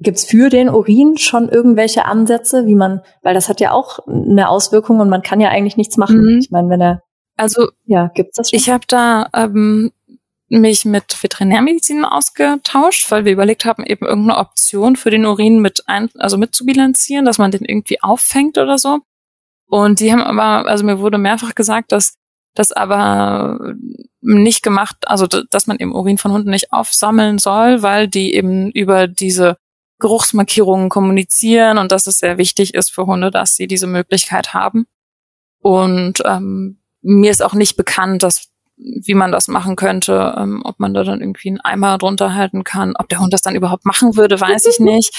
Gibt's 0.00 0.24
für 0.24 0.48
den 0.48 0.68
Urin 0.68 1.18
schon 1.18 1.48
irgendwelche 1.48 2.04
Ansätze, 2.04 2.66
wie 2.66 2.74
man, 2.74 3.00
weil 3.22 3.34
das 3.34 3.48
hat 3.48 3.60
ja 3.60 3.70
auch 3.72 4.00
eine 4.06 4.48
Auswirkung 4.48 5.00
und 5.00 5.08
man 5.08 5.22
kann 5.22 5.40
ja 5.40 5.50
eigentlich 5.50 5.76
nichts 5.76 5.96
machen. 5.96 6.20
Mhm. 6.20 6.38
Ich 6.38 6.50
meine, 6.50 6.68
wenn 6.68 6.80
er 6.80 7.02
also 7.36 7.68
ja, 7.84 8.08
gibt's 8.14 8.36
das 8.36 8.50
schon? 8.50 8.58
Ich 8.58 8.70
habe 8.70 8.84
da 8.86 9.28
ähm, 9.34 9.92
mich 10.48 10.84
mit 10.84 11.20
Veterinärmedizin 11.20 12.04
ausgetauscht, 12.04 13.10
weil 13.10 13.24
wir 13.24 13.32
überlegt 13.32 13.64
haben, 13.64 13.84
eben 13.84 14.06
irgendeine 14.06 14.38
Option 14.38 14.96
für 14.96 15.10
den 15.10 15.26
Urin 15.26 15.60
mit 15.60 15.84
ein, 15.86 16.10
also 16.18 16.38
mitzubilanzieren, 16.38 17.24
dass 17.24 17.38
man 17.38 17.50
den 17.50 17.64
irgendwie 17.64 18.02
auffängt 18.02 18.58
oder 18.58 18.78
so. 18.78 19.00
Und 19.66 20.00
die 20.00 20.12
haben 20.12 20.22
aber, 20.22 20.68
also 20.68 20.84
mir 20.84 21.00
wurde 21.00 21.18
mehrfach 21.18 21.54
gesagt, 21.54 21.90
dass 21.90 22.14
das 22.54 22.70
aber 22.70 23.74
nicht 24.20 24.62
gemacht, 24.62 24.96
also 25.06 25.26
dass 25.26 25.66
man 25.66 25.78
eben 25.78 25.94
Urin 25.94 26.18
von 26.18 26.30
Hunden 26.30 26.50
nicht 26.50 26.72
aufsammeln 26.72 27.38
soll, 27.38 27.82
weil 27.82 28.06
die 28.06 28.34
eben 28.34 28.70
über 28.70 29.08
diese 29.08 29.56
Geruchsmarkierungen 29.98 30.88
kommunizieren 30.88 31.78
und 31.78 31.92
dass 31.92 32.06
es 32.06 32.18
sehr 32.18 32.38
wichtig 32.38 32.74
ist 32.74 32.92
für 32.92 33.06
Hunde, 33.06 33.30
dass 33.30 33.56
sie 33.56 33.66
diese 33.66 33.86
Möglichkeit 33.86 34.54
haben. 34.54 34.86
Und 35.60 36.22
ähm, 36.24 36.78
mir 37.00 37.30
ist 37.30 37.42
auch 37.42 37.54
nicht 37.54 37.76
bekannt, 37.76 38.22
dass 38.22 38.48
wie 38.76 39.14
man 39.14 39.30
das 39.30 39.48
machen 39.48 39.76
könnte, 39.76 40.34
ähm, 40.36 40.62
ob 40.64 40.80
man 40.80 40.94
da 40.94 41.04
dann 41.04 41.20
irgendwie 41.20 41.48
einen 41.48 41.60
Eimer 41.60 41.96
drunter 41.96 42.34
halten 42.34 42.64
kann. 42.64 42.94
Ob 42.96 43.08
der 43.08 43.20
Hund 43.20 43.32
das 43.32 43.42
dann 43.42 43.54
überhaupt 43.54 43.86
machen 43.86 44.16
würde, 44.16 44.40
weiß 44.40 44.66
ich 44.66 44.80
nicht. 44.80 45.14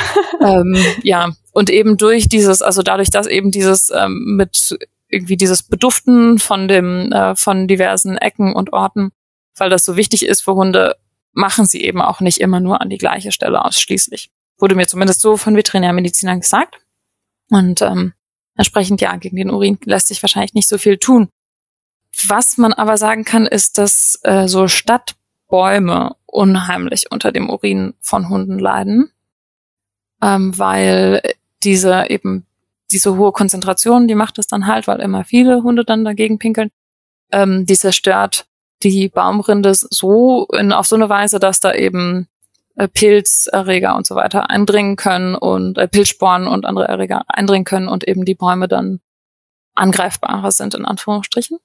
ähm, 0.40 0.76
ja, 1.02 1.30
und 1.52 1.70
eben 1.70 1.96
durch 1.96 2.28
dieses, 2.28 2.62
also 2.62 2.82
dadurch, 2.82 3.10
dass 3.10 3.26
eben 3.26 3.50
dieses 3.50 3.90
ähm, 3.90 4.36
mit 4.36 4.78
irgendwie 5.08 5.36
dieses 5.36 5.64
Beduften 5.64 6.38
von 6.38 6.68
dem, 6.68 7.10
äh, 7.10 7.34
von 7.34 7.66
diversen 7.66 8.16
Ecken 8.16 8.54
und 8.54 8.72
Orten, 8.72 9.10
weil 9.56 9.70
das 9.70 9.84
so 9.84 9.96
wichtig 9.96 10.24
ist 10.24 10.42
für 10.42 10.54
Hunde, 10.54 10.96
machen 11.32 11.66
sie 11.66 11.82
eben 11.82 12.00
auch 12.00 12.20
nicht 12.20 12.40
immer 12.40 12.60
nur 12.60 12.80
an 12.80 12.90
die 12.90 12.98
gleiche 12.98 13.32
Stelle 13.32 13.64
ausschließlich. 13.64 14.30
Wurde 14.58 14.74
mir 14.74 14.86
zumindest 14.86 15.20
so 15.20 15.36
von 15.36 15.56
Veterinärmedizinern 15.56 16.40
gesagt. 16.40 16.76
Und 17.50 17.82
ähm, 17.82 18.12
entsprechend 18.56 19.00
ja, 19.00 19.16
gegen 19.16 19.36
den 19.36 19.50
Urin 19.50 19.78
lässt 19.84 20.08
sich 20.08 20.22
wahrscheinlich 20.22 20.54
nicht 20.54 20.68
so 20.68 20.78
viel 20.78 20.98
tun. 20.98 21.28
Was 22.28 22.58
man 22.58 22.72
aber 22.72 22.96
sagen 22.96 23.24
kann, 23.24 23.46
ist, 23.46 23.78
dass 23.78 24.18
äh, 24.22 24.48
so 24.48 24.68
Stadtbäume 24.68 26.16
unheimlich 26.26 27.10
unter 27.10 27.32
dem 27.32 27.48
Urin 27.48 27.94
von 28.00 28.28
Hunden 28.28 28.58
leiden, 28.58 29.10
ähm, 30.22 30.56
weil 30.58 31.22
diese 31.62 32.06
eben 32.08 32.46
diese 32.92 33.16
hohe 33.16 33.32
Konzentration, 33.32 34.08
die 34.08 34.14
macht 34.14 34.38
es 34.38 34.48
dann 34.48 34.66
halt, 34.66 34.86
weil 34.86 35.00
immer 35.00 35.24
viele 35.24 35.62
Hunde 35.62 35.84
dann 35.84 36.04
dagegen 36.04 36.38
pinkeln. 36.38 36.70
Ähm, 37.30 37.64
die 37.66 37.76
zerstört 37.76 38.46
die 38.82 39.08
Baumrinde 39.08 39.72
so 39.74 40.46
in, 40.46 40.72
auf 40.72 40.86
so 40.86 40.96
eine 40.96 41.08
Weise, 41.08 41.38
dass 41.38 41.60
da 41.60 41.72
eben 41.74 42.28
äh, 42.76 42.88
Pilzerreger 42.88 43.96
und 43.96 44.06
so 44.06 44.14
weiter 44.14 44.50
eindringen 44.50 44.96
können 44.96 45.34
und 45.34 45.78
äh, 45.78 45.88
Pilzsporen 45.88 46.46
und 46.46 46.64
andere 46.64 46.88
Erreger 46.88 47.24
eindringen 47.28 47.64
können 47.64 47.88
und 47.88 48.06
eben 48.06 48.24
die 48.24 48.34
Bäume 48.34 48.68
dann 48.68 49.00
angreifbarer 49.74 50.50
sind, 50.50 50.74
in 50.74 50.84
Anführungsstrichen. 50.84 51.58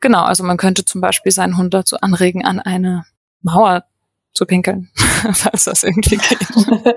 Genau, 0.00 0.22
also 0.22 0.44
man 0.44 0.56
könnte 0.56 0.84
zum 0.84 1.00
Beispiel 1.00 1.32
seinen 1.32 1.56
Hund 1.56 1.72
dazu 1.72 1.98
anregen, 2.00 2.44
an 2.44 2.60
eine 2.60 3.04
Mauer 3.42 3.84
zu 4.32 4.44
pinkeln, 4.44 4.90
falls 5.32 5.64
das 5.64 5.82
irgendwie 5.82 6.16
geht. 6.16 6.96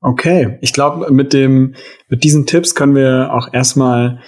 Okay, 0.00 0.58
ich 0.60 0.72
glaube, 0.72 1.10
mit 1.10 1.32
dem, 1.32 1.74
mit 2.08 2.22
diesen 2.22 2.46
Tipps 2.46 2.74
können 2.76 2.94
wir 2.94 3.32
auch 3.32 3.52
erstmal 3.52 4.20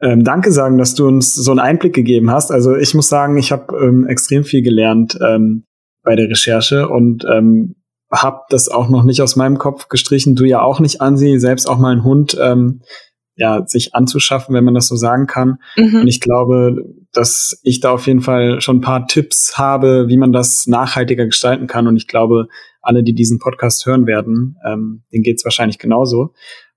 ähm, 0.00 0.24
Danke 0.24 0.52
sagen, 0.52 0.78
dass 0.78 0.94
du 0.94 1.06
uns 1.06 1.34
so 1.34 1.50
einen 1.50 1.60
Einblick 1.60 1.94
gegeben 1.94 2.30
hast. 2.30 2.50
Also 2.50 2.76
ich 2.76 2.94
muss 2.94 3.08
sagen, 3.08 3.36
ich 3.36 3.52
habe 3.52 3.76
ähm, 3.76 4.06
extrem 4.06 4.44
viel 4.44 4.62
gelernt 4.62 5.18
ähm, 5.26 5.64
bei 6.02 6.16
der 6.16 6.28
Recherche 6.28 6.88
und 6.88 7.24
ähm, 7.30 7.76
habe 8.12 8.42
das 8.50 8.68
auch 8.68 8.88
noch 8.88 9.02
nicht 9.02 9.20
aus 9.20 9.36
meinem 9.36 9.58
Kopf 9.58 9.88
gestrichen. 9.88 10.36
Du 10.36 10.44
ja 10.44 10.60
auch 10.62 10.80
nicht, 10.80 11.00
Ansi, 11.00 11.38
selbst 11.38 11.68
auch 11.68 11.78
mal 11.78 11.92
einen 11.92 12.04
Hund 12.04 12.36
ähm, 12.40 12.82
ja, 13.36 13.66
sich 13.66 13.94
anzuschaffen, 13.94 14.54
wenn 14.54 14.64
man 14.64 14.74
das 14.74 14.88
so 14.88 14.96
sagen 14.96 15.26
kann. 15.26 15.58
Mhm. 15.76 16.00
Und 16.02 16.08
ich 16.08 16.20
glaube, 16.20 16.84
dass 17.12 17.60
ich 17.62 17.80
da 17.80 17.90
auf 17.90 18.06
jeden 18.06 18.22
Fall 18.22 18.60
schon 18.60 18.78
ein 18.78 18.82
paar 18.82 19.06
Tipps 19.06 19.58
habe, 19.58 20.08
wie 20.08 20.16
man 20.16 20.32
das 20.32 20.66
nachhaltiger 20.66 21.26
gestalten 21.26 21.66
kann. 21.66 21.86
Und 21.86 21.96
ich 21.96 22.08
glaube, 22.08 22.48
alle, 22.80 23.02
die 23.02 23.14
diesen 23.14 23.38
Podcast 23.38 23.84
hören 23.84 24.06
werden, 24.06 24.56
ähm, 24.64 25.02
denen 25.12 25.22
geht's 25.22 25.44
wahrscheinlich 25.44 25.78
genauso. 25.78 26.32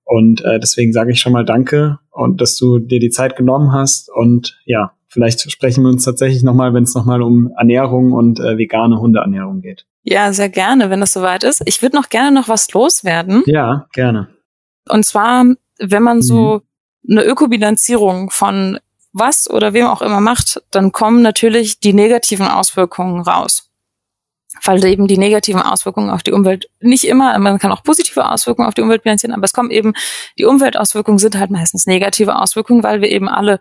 Und 0.09 0.43
äh, 0.43 0.59
deswegen 0.59 0.91
sage 0.91 1.11
ich 1.11 1.19
schon 1.19 1.33
mal 1.33 1.45
Danke 1.45 1.99
und 2.09 2.41
dass 2.41 2.57
du 2.57 2.79
dir 2.79 2.99
die 2.99 3.11
Zeit 3.11 3.35
genommen 3.35 3.71
hast. 3.71 4.09
Und 4.09 4.59
ja, 4.65 4.93
vielleicht 5.07 5.51
sprechen 5.51 5.83
wir 5.83 5.89
uns 5.89 6.03
tatsächlich 6.03 6.41
nochmal, 6.41 6.73
wenn 6.73 6.83
es 6.83 6.95
nochmal 6.95 7.21
um 7.21 7.51
Ernährung 7.57 8.13
und 8.13 8.39
äh, 8.39 8.57
vegane 8.57 8.99
Hundeernährung 8.99 9.61
geht. 9.61 9.85
Ja, 10.03 10.33
sehr 10.33 10.49
gerne, 10.49 10.89
wenn 10.89 11.01
das 11.01 11.13
soweit 11.13 11.43
ist. 11.43 11.61
Ich 11.65 11.81
würde 11.81 11.95
noch 11.95 12.09
gerne 12.09 12.31
noch 12.31 12.47
was 12.47 12.71
loswerden. 12.73 13.43
Ja, 13.45 13.87
gerne. 13.93 14.29
Und 14.87 15.05
zwar 15.05 15.45
wenn 15.79 16.03
man 16.03 16.21
so 16.21 16.61
mhm. 17.03 17.17
eine 17.17 17.23
Ökobilanzierung 17.23 18.29
von 18.29 18.79
was 19.11 19.49
oder 19.49 19.73
wem 19.73 19.87
auch 19.87 20.01
immer 20.01 20.21
macht, 20.21 20.61
dann 20.71 20.91
kommen 20.91 21.21
natürlich 21.21 21.79
die 21.79 21.93
negativen 21.93 22.47
Auswirkungen 22.47 23.21
raus. 23.21 23.68
Weil 24.63 24.83
eben 24.85 25.07
die 25.07 25.17
negativen 25.17 25.61
Auswirkungen 25.61 26.09
auf 26.09 26.23
die 26.23 26.31
Umwelt 26.31 26.69
nicht 26.79 27.05
immer, 27.05 27.37
man 27.39 27.59
kann 27.59 27.71
auch 27.71 27.83
positive 27.83 28.29
Auswirkungen 28.29 28.67
auf 28.67 28.73
die 28.73 28.81
Umwelt 28.81 29.03
bilanzieren, 29.03 29.33
aber 29.33 29.45
es 29.45 29.53
kommen 29.53 29.71
eben, 29.71 29.93
die 30.37 30.45
Umweltauswirkungen 30.45 31.19
sind 31.19 31.37
halt 31.37 31.51
meistens 31.51 31.85
negative 31.85 32.35
Auswirkungen, 32.35 32.83
weil 32.83 33.01
wir 33.01 33.09
eben 33.09 33.29
alle 33.29 33.59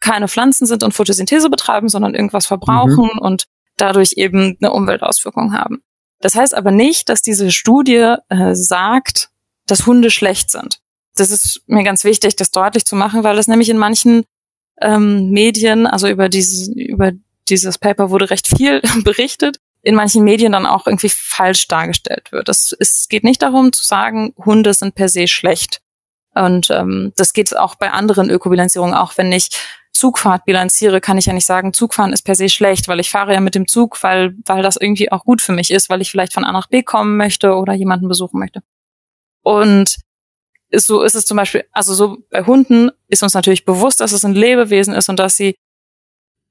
keine 0.00 0.28
Pflanzen 0.28 0.66
sind 0.66 0.82
und 0.82 0.94
Photosynthese 0.94 1.50
betreiben, 1.50 1.88
sondern 1.88 2.14
irgendwas 2.14 2.46
verbrauchen 2.46 3.10
mhm. 3.14 3.18
und 3.18 3.46
dadurch 3.76 4.14
eben 4.16 4.56
eine 4.60 4.72
Umweltauswirkung 4.72 5.52
haben. 5.52 5.82
Das 6.20 6.34
heißt 6.34 6.54
aber 6.54 6.70
nicht, 6.70 7.08
dass 7.08 7.22
diese 7.22 7.50
Studie 7.50 8.16
äh, 8.28 8.54
sagt, 8.54 9.30
dass 9.66 9.86
Hunde 9.86 10.10
schlecht 10.10 10.50
sind 10.50 10.80
das 11.14 11.30
ist 11.30 11.62
mir 11.66 11.84
ganz 11.84 12.04
wichtig, 12.04 12.36
das 12.36 12.50
deutlich 12.50 12.84
zu 12.84 12.96
machen, 12.96 13.24
weil 13.24 13.38
es 13.38 13.48
nämlich 13.48 13.68
in 13.68 13.78
manchen 13.78 14.24
ähm, 14.80 15.30
Medien, 15.30 15.86
also 15.86 16.08
über 16.08 16.28
dieses, 16.28 16.68
über 16.68 17.12
dieses 17.48 17.78
Paper 17.78 18.10
wurde 18.10 18.30
recht 18.30 18.48
viel 18.48 18.80
berichtet, 19.04 19.58
in 19.82 19.94
manchen 19.94 20.24
Medien 20.24 20.52
dann 20.52 20.66
auch 20.66 20.86
irgendwie 20.86 21.10
falsch 21.10 21.68
dargestellt 21.68 22.32
wird. 22.32 22.48
Es, 22.48 22.76
es 22.78 23.08
geht 23.08 23.24
nicht 23.24 23.42
darum 23.42 23.72
zu 23.72 23.84
sagen, 23.84 24.34
Hunde 24.36 24.74
sind 24.74 24.94
per 24.94 25.08
se 25.08 25.26
schlecht. 25.26 25.80
Und 26.34 26.70
ähm, 26.70 27.12
das 27.16 27.32
geht 27.32 27.56
auch 27.56 27.74
bei 27.74 27.90
anderen 27.90 28.30
Ökobilanzierungen, 28.30 28.94
auch 28.94 29.16
wenn 29.16 29.32
ich 29.32 29.48
Zugfahrt 29.92 30.44
bilanziere, 30.44 31.00
kann 31.00 31.18
ich 31.18 31.26
ja 31.26 31.32
nicht 31.32 31.46
sagen, 31.46 31.72
Zugfahren 31.72 32.12
ist 32.12 32.22
per 32.22 32.34
se 32.34 32.48
schlecht, 32.48 32.88
weil 32.88 33.00
ich 33.00 33.10
fahre 33.10 33.34
ja 33.34 33.40
mit 33.40 33.54
dem 33.54 33.66
Zug, 33.66 34.02
weil, 34.02 34.34
weil 34.46 34.62
das 34.62 34.76
irgendwie 34.76 35.10
auch 35.10 35.24
gut 35.24 35.42
für 35.42 35.52
mich 35.52 35.70
ist, 35.70 35.90
weil 35.90 36.00
ich 36.00 36.10
vielleicht 36.10 36.32
von 36.32 36.44
A 36.44 36.52
nach 36.52 36.68
B 36.68 36.82
kommen 36.82 37.16
möchte 37.16 37.54
oder 37.54 37.74
jemanden 37.74 38.08
besuchen 38.08 38.38
möchte. 38.38 38.62
Und 39.42 39.98
so 40.72 41.02
ist 41.02 41.16
es 41.16 41.26
zum 41.26 41.36
Beispiel, 41.36 41.64
also 41.72 41.94
so 41.94 42.18
bei 42.30 42.44
Hunden 42.44 42.90
ist 43.08 43.22
uns 43.22 43.34
natürlich 43.34 43.64
bewusst, 43.64 44.00
dass 44.00 44.12
es 44.12 44.24
ein 44.24 44.34
Lebewesen 44.34 44.94
ist 44.94 45.08
und 45.08 45.18
dass 45.18 45.36
sie, 45.36 45.56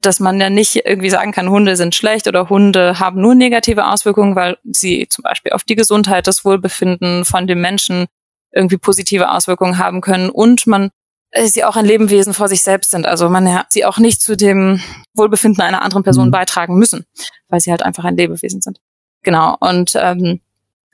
dass 0.01 0.19
man 0.19 0.39
ja 0.39 0.49
nicht 0.49 0.75
irgendwie 0.85 1.09
sagen 1.09 1.31
kann, 1.31 1.49
Hunde 1.49 1.75
sind 1.75 1.93
schlecht 1.93 2.27
oder 2.27 2.49
Hunde 2.49 2.99
haben 2.99 3.19
nur 3.19 3.35
negative 3.35 3.85
Auswirkungen, 3.85 4.35
weil 4.35 4.57
sie 4.63 5.07
zum 5.09 5.23
Beispiel 5.23 5.51
auf 5.51 5.63
die 5.63 5.75
Gesundheit, 5.75 6.27
das 6.27 6.45
Wohlbefinden 6.45 7.25
von 7.25 7.47
dem 7.47 7.59
Menschen 7.59 8.05
irgendwie 8.51 8.77
positive 8.77 9.29
Auswirkungen 9.29 9.77
haben 9.77 10.01
können 10.01 10.29
und 10.29 10.67
man 10.67 10.89
äh, 11.31 11.47
sie 11.47 11.63
auch 11.63 11.75
ein 11.75 11.85
Lebewesen 11.85 12.33
vor 12.33 12.47
sich 12.47 12.61
selbst 12.61 12.91
sind. 12.91 13.05
Also 13.05 13.29
man 13.29 13.45
ja, 13.45 13.65
sie 13.69 13.85
auch 13.85 13.97
nicht 13.97 14.21
zu 14.21 14.37
dem 14.37 14.81
Wohlbefinden 15.13 15.61
einer 15.61 15.81
anderen 15.81 16.03
Person 16.03 16.27
mhm. 16.27 16.31
beitragen 16.31 16.77
müssen, 16.77 17.05
weil 17.49 17.59
sie 17.59 17.71
halt 17.71 17.83
einfach 17.83 18.05
ein 18.05 18.17
Lebewesen 18.17 18.61
sind. 18.61 18.79
Genau. 19.21 19.55
Und 19.59 19.93
ähm, 19.95 20.39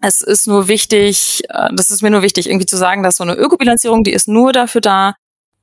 es 0.01 0.21
ist 0.21 0.47
nur 0.47 0.67
wichtig, 0.67 1.43
äh, 1.49 1.69
das 1.73 1.91
ist 1.91 2.01
mir 2.01 2.09
nur 2.09 2.23
wichtig, 2.23 2.47
irgendwie 2.49 2.65
zu 2.65 2.77
sagen, 2.77 3.03
dass 3.03 3.17
so 3.17 3.23
eine 3.23 3.35
Ökobilanzierung, 3.35 4.03
die 4.03 4.13
ist 4.13 4.27
nur 4.27 4.51
dafür 4.51 4.81
da, 4.81 5.15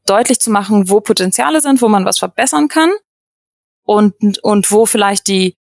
deutlich 0.06 0.40
zu 0.40 0.50
machen, 0.50 0.88
wo 0.88 1.00
Potenziale 1.00 1.60
sind, 1.60 1.82
wo 1.82 1.88
man 1.88 2.04
was 2.04 2.18
verbessern 2.18 2.68
kann 2.68 2.90
und, 3.92 4.38
und 4.42 4.70
wo 4.70 4.86
vielleicht 4.86 5.28
die, 5.28 5.56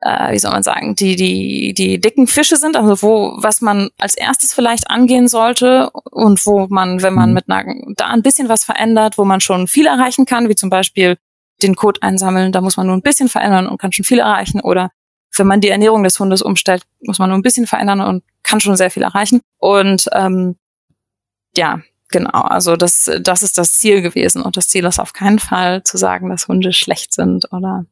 äh, 0.00 0.32
wie 0.32 0.38
soll 0.38 0.52
man 0.52 0.62
sagen, 0.62 0.94
die, 0.94 1.16
die, 1.16 1.74
die 1.74 2.00
dicken 2.00 2.26
Fische 2.26 2.56
sind, 2.56 2.76
also 2.76 3.02
wo, 3.02 3.34
was 3.38 3.60
man 3.60 3.90
als 3.98 4.14
erstes 4.14 4.54
vielleicht 4.54 4.90
angehen 4.90 5.28
sollte 5.28 5.90
und 5.90 6.44
wo 6.46 6.66
man, 6.68 7.02
wenn 7.02 7.14
man 7.14 7.30
mhm. 7.30 7.34
mit 7.34 7.50
einer, 7.50 7.74
da 7.96 8.06
ein 8.06 8.22
bisschen 8.22 8.48
was 8.48 8.64
verändert, 8.64 9.18
wo 9.18 9.24
man 9.24 9.40
schon 9.40 9.66
viel 9.66 9.86
erreichen 9.86 10.26
kann, 10.26 10.48
wie 10.48 10.54
zum 10.54 10.70
Beispiel 10.70 11.16
den 11.62 11.74
Code 11.74 12.02
einsammeln, 12.02 12.52
da 12.52 12.60
muss 12.60 12.76
man 12.76 12.86
nur 12.86 12.96
ein 12.96 13.02
bisschen 13.02 13.28
verändern 13.28 13.66
und 13.66 13.78
kann 13.78 13.92
schon 13.92 14.04
viel 14.04 14.18
erreichen 14.18 14.60
oder 14.60 14.90
wenn 15.38 15.46
man 15.46 15.60
die 15.60 15.68
Ernährung 15.68 16.02
des 16.02 16.18
Hundes 16.18 16.42
umstellt, 16.42 16.82
muss 17.00 17.18
man 17.18 17.28
nur 17.28 17.38
ein 17.38 17.42
bisschen 17.42 17.66
verändern 17.66 18.00
und 18.00 18.24
kann 18.42 18.60
schon 18.60 18.76
sehr 18.76 18.90
viel 18.90 19.02
erreichen. 19.02 19.40
Und 19.58 20.08
ähm, 20.12 20.56
ja, 21.56 21.80
genau, 22.08 22.40
also 22.42 22.76
das, 22.76 23.10
das 23.20 23.42
ist 23.42 23.58
das 23.58 23.78
Ziel 23.78 24.02
gewesen. 24.02 24.42
Und 24.42 24.56
das 24.56 24.68
Ziel 24.68 24.84
ist 24.84 24.98
auf 24.98 25.12
keinen 25.12 25.38
Fall 25.38 25.82
zu 25.84 25.96
sagen, 25.96 26.28
dass 26.30 26.48
Hunde 26.48 26.72
schlecht 26.72 27.12
sind 27.12 27.52
oder 27.52 27.86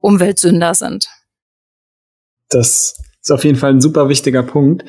Umweltsünder 0.00 0.74
sind. 0.74 1.06
Das 2.48 2.96
ist 3.20 3.32
auf 3.32 3.44
jeden 3.44 3.56
Fall 3.56 3.70
ein 3.70 3.80
super 3.80 4.08
wichtiger 4.08 4.42
Punkt. 4.42 4.84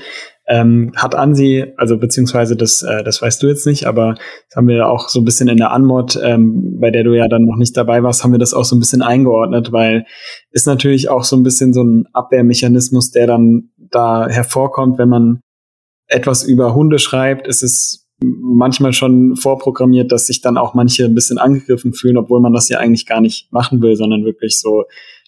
Ähm, 0.48 0.92
hat 0.96 1.16
Ansi, 1.16 1.74
also 1.78 1.98
beziehungsweise 1.98 2.56
das, 2.56 2.84
äh, 2.84 3.04
das 3.04 3.20
weißt 3.20 3.42
du 3.42 3.48
jetzt 3.48 3.66
nicht, 3.66 3.88
aber 3.88 4.14
das 4.14 4.56
haben 4.56 4.68
wir 4.68 4.88
auch 4.88 5.10
so 5.10 5.20
ein 5.20 5.26
bisschen 5.26 5.48
in 5.48 5.58
der 5.58 5.72
Anmod, 5.72 6.20
ähm, 6.22 6.80
bei 6.80 6.92
der 6.92 7.04
du 7.04 7.14
ja 7.14 7.28
dann 7.28 7.46
noch 7.46 7.56
nicht 7.56 7.76
dabei 7.76 8.04
warst, 8.04 8.24
haben 8.24 8.32
wir 8.32 8.38
das 8.38 8.54
auch 8.54 8.66
so 8.66 8.76
ein 8.76 8.80
bisschen 8.80 9.02
eingeordnet, 9.02 9.72
weil 9.72 10.06
ist 10.52 10.68
natürlich 10.68 11.10
auch 11.10 11.24
so 11.24 11.36
ein 11.36 11.42
bisschen 11.42 11.74
so 11.74 11.84
ein 11.84 12.06
Abwehrmechanismus, 12.14 13.10
der 13.10 13.26
dann 13.26 13.72
da 13.78 14.28
hervorkommt, 14.28 15.00
wenn 15.00 15.10
man 15.10 15.40
etwas 16.08 16.44
über 16.44 16.76
Hunde 16.76 17.00
schreibt, 17.00 17.48
ist 17.48 17.64
es 17.64 18.05
manchmal 18.22 18.94
schon 18.94 19.36
vorprogrammiert, 19.36 20.12
dass 20.12 20.28
sich 20.28 20.42
dann 20.42 20.58
auch 20.58 20.74
manche 20.74 21.06
ein 21.06 21.16
bisschen 21.16 21.38
angegriffen 21.38 21.94
fühlen, 21.94 22.18
obwohl 22.18 22.40
man 22.40 22.54
das 22.54 22.70
ja 22.70 22.80
eigentlich 22.80 23.06
gar 23.06 23.22
nicht 23.22 23.52
machen 23.52 23.82
will, 23.82 23.96
sondern 23.96 24.24
wirklich 24.24 24.60
so 24.60 24.86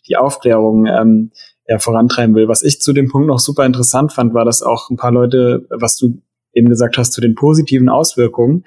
die 0.08 0.16
Aufklärung 0.16 0.86
ähm, 0.86 1.32
ja, 1.68 1.80
vorantreiben 1.80 2.36
will. 2.36 2.48
Was 2.48 2.64
ich 2.64 2.80
zu 2.80 2.94
dem 2.94 3.10
Punkt 3.10 3.28
noch 3.28 3.40
super 3.40 3.66
interessant 3.66 4.14
fand, 4.14 4.34
war, 4.34 4.46
dass 4.46 4.62
auch 4.62 4.90
ein 4.90 4.98
paar 4.98 5.12
Leute, 5.12 5.68
was 5.70 5.98
du 5.98 6.22
eben 6.54 6.70
gesagt 6.70 6.98
hast, 6.98 7.14
zu 7.14 7.22
den 7.22 7.36
positiven 7.36 7.90
Auswirkungen, 7.90 8.64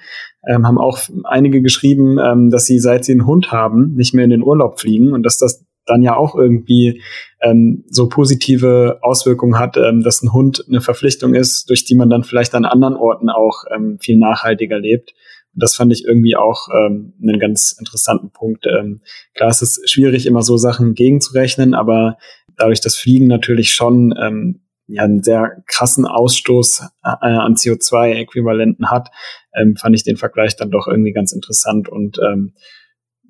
ähm, 0.47 0.65
haben 0.65 0.77
auch 0.77 0.99
einige 1.23 1.61
geschrieben, 1.61 2.19
ähm, 2.19 2.49
dass 2.51 2.65
sie, 2.65 2.79
seit 2.79 3.05
sie 3.05 3.13
einen 3.13 3.25
Hund 3.25 3.51
haben, 3.51 3.95
nicht 3.95 4.13
mehr 4.13 4.23
in 4.23 4.29
den 4.29 4.43
Urlaub 4.43 4.79
fliegen 4.79 5.13
und 5.13 5.23
dass 5.23 5.37
das 5.37 5.65
dann 5.85 6.01
ja 6.03 6.15
auch 6.15 6.35
irgendwie 6.35 7.01
ähm, 7.41 7.83
so 7.87 8.07
positive 8.07 8.99
Auswirkungen 9.01 9.57
hat, 9.57 9.77
ähm, 9.77 10.01
dass 10.03 10.21
ein 10.21 10.33
Hund 10.33 10.65
eine 10.67 10.81
Verpflichtung 10.81 11.33
ist, 11.33 11.69
durch 11.69 11.85
die 11.85 11.95
man 11.95 12.09
dann 12.09 12.23
vielleicht 12.23 12.53
an 12.53 12.65
anderen 12.65 12.95
Orten 12.95 13.29
auch 13.29 13.63
ähm, 13.73 13.97
viel 13.99 14.17
nachhaltiger 14.17 14.79
lebt. 14.79 15.13
Das 15.53 15.75
fand 15.75 15.91
ich 15.91 16.05
irgendwie 16.05 16.35
auch 16.35 16.69
ähm, 16.69 17.13
einen 17.21 17.39
ganz 17.39 17.75
interessanten 17.77 18.31
Punkt. 18.31 18.65
Ähm, 18.67 19.01
klar, 19.33 19.49
es 19.49 19.61
ist 19.61 19.89
schwierig, 19.89 20.25
immer 20.25 20.43
so 20.43 20.57
Sachen 20.57 20.93
gegenzurechnen, 20.93 21.73
aber 21.73 22.17
dadurch, 22.57 22.79
dass 22.79 22.95
Fliegen 22.95 23.27
natürlich 23.27 23.73
schon 23.73 24.13
ähm, 24.21 24.61
ja 24.87 25.03
einen 25.03 25.23
sehr 25.23 25.63
krassen 25.67 26.05
Ausstoß 26.05 26.83
äh, 27.03 27.07
an 27.25 27.55
CO2-Äquivalenten 27.55 28.89
hat, 28.89 29.09
ähm, 29.55 29.75
fand 29.75 29.95
ich 29.95 30.03
den 30.03 30.17
Vergleich 30.17 30.55
dann 30.55 30.71
doch 30.71 30.87
irgendwie 30.87 31.13
ganz 31.13 31.31
interessant 31.33 31.89
und 31.89 32.19
ähm, 32.19 32.53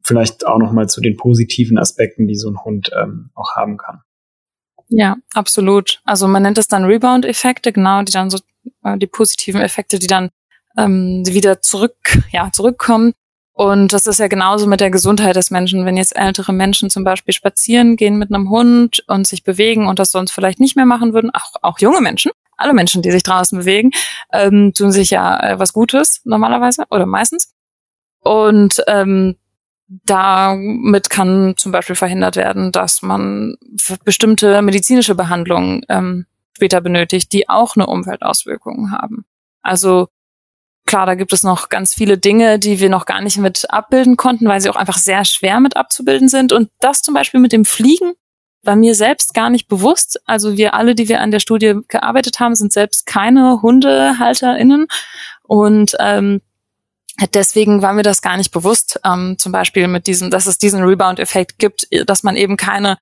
vielleicht 0.04 0.46
auch 0.46 0.58
noch 0.58 0.72
mal 0.72 0.88
zu 0.90 1.02
den 1.02 1.18
positiven 1.18 1.78
Aspekten, 1.78 2.28
die 2.28 2.36
so 2.36 2.50
ein 2.50 2.64
Hund 2.64 2.92
ähm, 3.00 3.32
auch 3.36 3.56
haben 3.56 3.78
kann. 3.78 4.02
Ja, 4.90 5.18
absolut. 5.34 6.02
Also 6.04 6.28
man 6.28 6.44
nennt 6.44 6.58
es 6.58 6.68
dann 6.68 6.84
Rebound-Effekte, 6.84 7.72
genau, 7.72 8.04
die 8.04 8.12
dann 8.12 8.30
so 8.30 8.40
äh, 8.84 8.98
die 8.98 9.08
positiven 9.08 9.62
Effekte, 9.62 10.00
die 10.00 10.08
dann 10.08 10.30
ähm, 10.78 11.24
wieder 11.26 11.62
zurück, 11.62 12.20
ja, 12.32 12.52
zurückkommen. 12.52 13.14
Und 13.54 13.94
das 13.94 14.08
ist 14.08 14.20
ja 14.20 14.28
genauso 14.28 14.66
mit 14.66 14.82
der 14.82 14.90
Gesundheit 14.90 15.36
des 15.36 15.52
Menschen. 15.52 15.86
Wenn 15.86 15.98
jetzt 15.98 16.16
ältere 16.16 16.54
Menschen 16.54 16.90
zum 16.90 17.04
Beispiel 17.04 17.34
spazieren 17.34 17.96
gehen 17.96 18.18
mit 18.18 18.34
einem 18.34 18.50
Hund 18.50 19.04
und 19.08 19.28
sich 19.28 19.44
bewegen 19.44 19.88
und 19.88 20.00
das 20.00 20.10
sonst 20.10 20.32
vielleicht 20.32 20.60
nicht 20.60 20.76
mehr 20.76 20.86
machen 20.86 21.14
würden, 21.14 21.32
auch, 21.32 21.56
auch 21.62 21.80
junge 21.80 22.02
Menschen, 22.02 22.32
alle 22.58 22.74
Menschen, 22.74 23.02
die 23.02 23.12
sich 23.12 23.24
draußen 23.24 23.60
bewegen, 23.60 23.92
ähm, 24.34 24.74
tun 24.74 24.92
sich 24.92 25.12
ja 25.12 25.40
äh, 25.42 25.60
was 25.60 25.74
Gutes 25.74 26.22
normalerweise 26.24 26.86
oder 26.90 27.06
meistens. 27.06 27.54
Und 28.22 28.84
ähm, 28.88 29.36
damit 30.06 31.10
kann 31.10 31.56
zum 31.58 31.72
Beispiel 31.72 31.96
verhindert 31.96 32.38
werden, 32.38 32.72
dass 32.72 33.02
man 33.02 33.56
bestimmte 34.06 34.62
medizinische 34.62 35.16
Behandlungen 35.16 35.84
ähm, 35.90 36.26
später 36.56 36.80
benötigt, 36.80 37.34
die 37.34 37.50
auch 37.50 37.76
eine 37.76 37.88
Umweltauswirkung 37.88 38.92
haben. 38.92 39.26
Also 39.62 40.08
klar, 40.86 41.06
da 41.06 41.16
gibt 41.16 41.34
es 41.34 41.44
noch 41.44 41.70
ganz 41.70 41.94
viele 41.94 42.18
Dinge, 42.18 42.58
die 42.58 42.80
wir 42.80 42.90
noch 42.90 43.06
gar 43.06 43.22
nicht 43.22 43.38
mit 43.38 43.70
abbilden 43.70 44.16
konnten, 44.16 44.48
weil 44.48 44.62
sie 44.62 44.70
auch 44.70 44.76
einfach 44.78 44.98
sehr 44.98 45.26
schwer 45.26 45.60
mit 45.60 45.76
abzubilden 45.76 46.30
sind. 46.30 46.54
Und 46.54 46.70
das 46.80 47.02
zum 47.02 47.14
Beispiel 47.14 47.40
mit 47.40 47.52
dem 47.52 47.66
Fliegen 47.66 48.14
war 48.64 48.76
mir 48.76 48.96
selbst 48.96 49.34
gar 49.34 49.50
nicht 49.50 49.68
bewusst. 49.68 50.22
Also 50.26 50.56
wir 50.56 50.74
alle, 50.74 50.96
die 50.96 51.10
wir 51.10 51.20
an 51.20 51.32
der 51.32 51.40
Studie 51.40 51.80
gearbeitet 51.88 52.40
haben, 52.40 52.56
sind 52.56 52.72
selbst 52.72 53.06
keine 53.06 53.62
HundehalterInnen. 53.62 54.88
Und 55.44 55.96
ähm, 56.00 56.42
deswegen 57.28 57.82
war 57.82 57.94
mir 57.94 58.04
das 58.04 58.22
gar 58.22 58.38
nicht 58.38 58.52
bewusst, 58.52 59.00
ähm, 59.06 59.36
zum 59.38 59.52
Beispiel 59.52 59.88
mit 59.88 60.08
diesem, 60.08 60.32
dass 60.32 60.48
es 60.48 60.58
diesen 60.58 60.84
Rebound-Effekt 60.84 61.60
gibt, 61.60 61.88
dass 62.08 62.24
man 62.24 62.36
eben 62.36 62.58
keine 62.58 62.98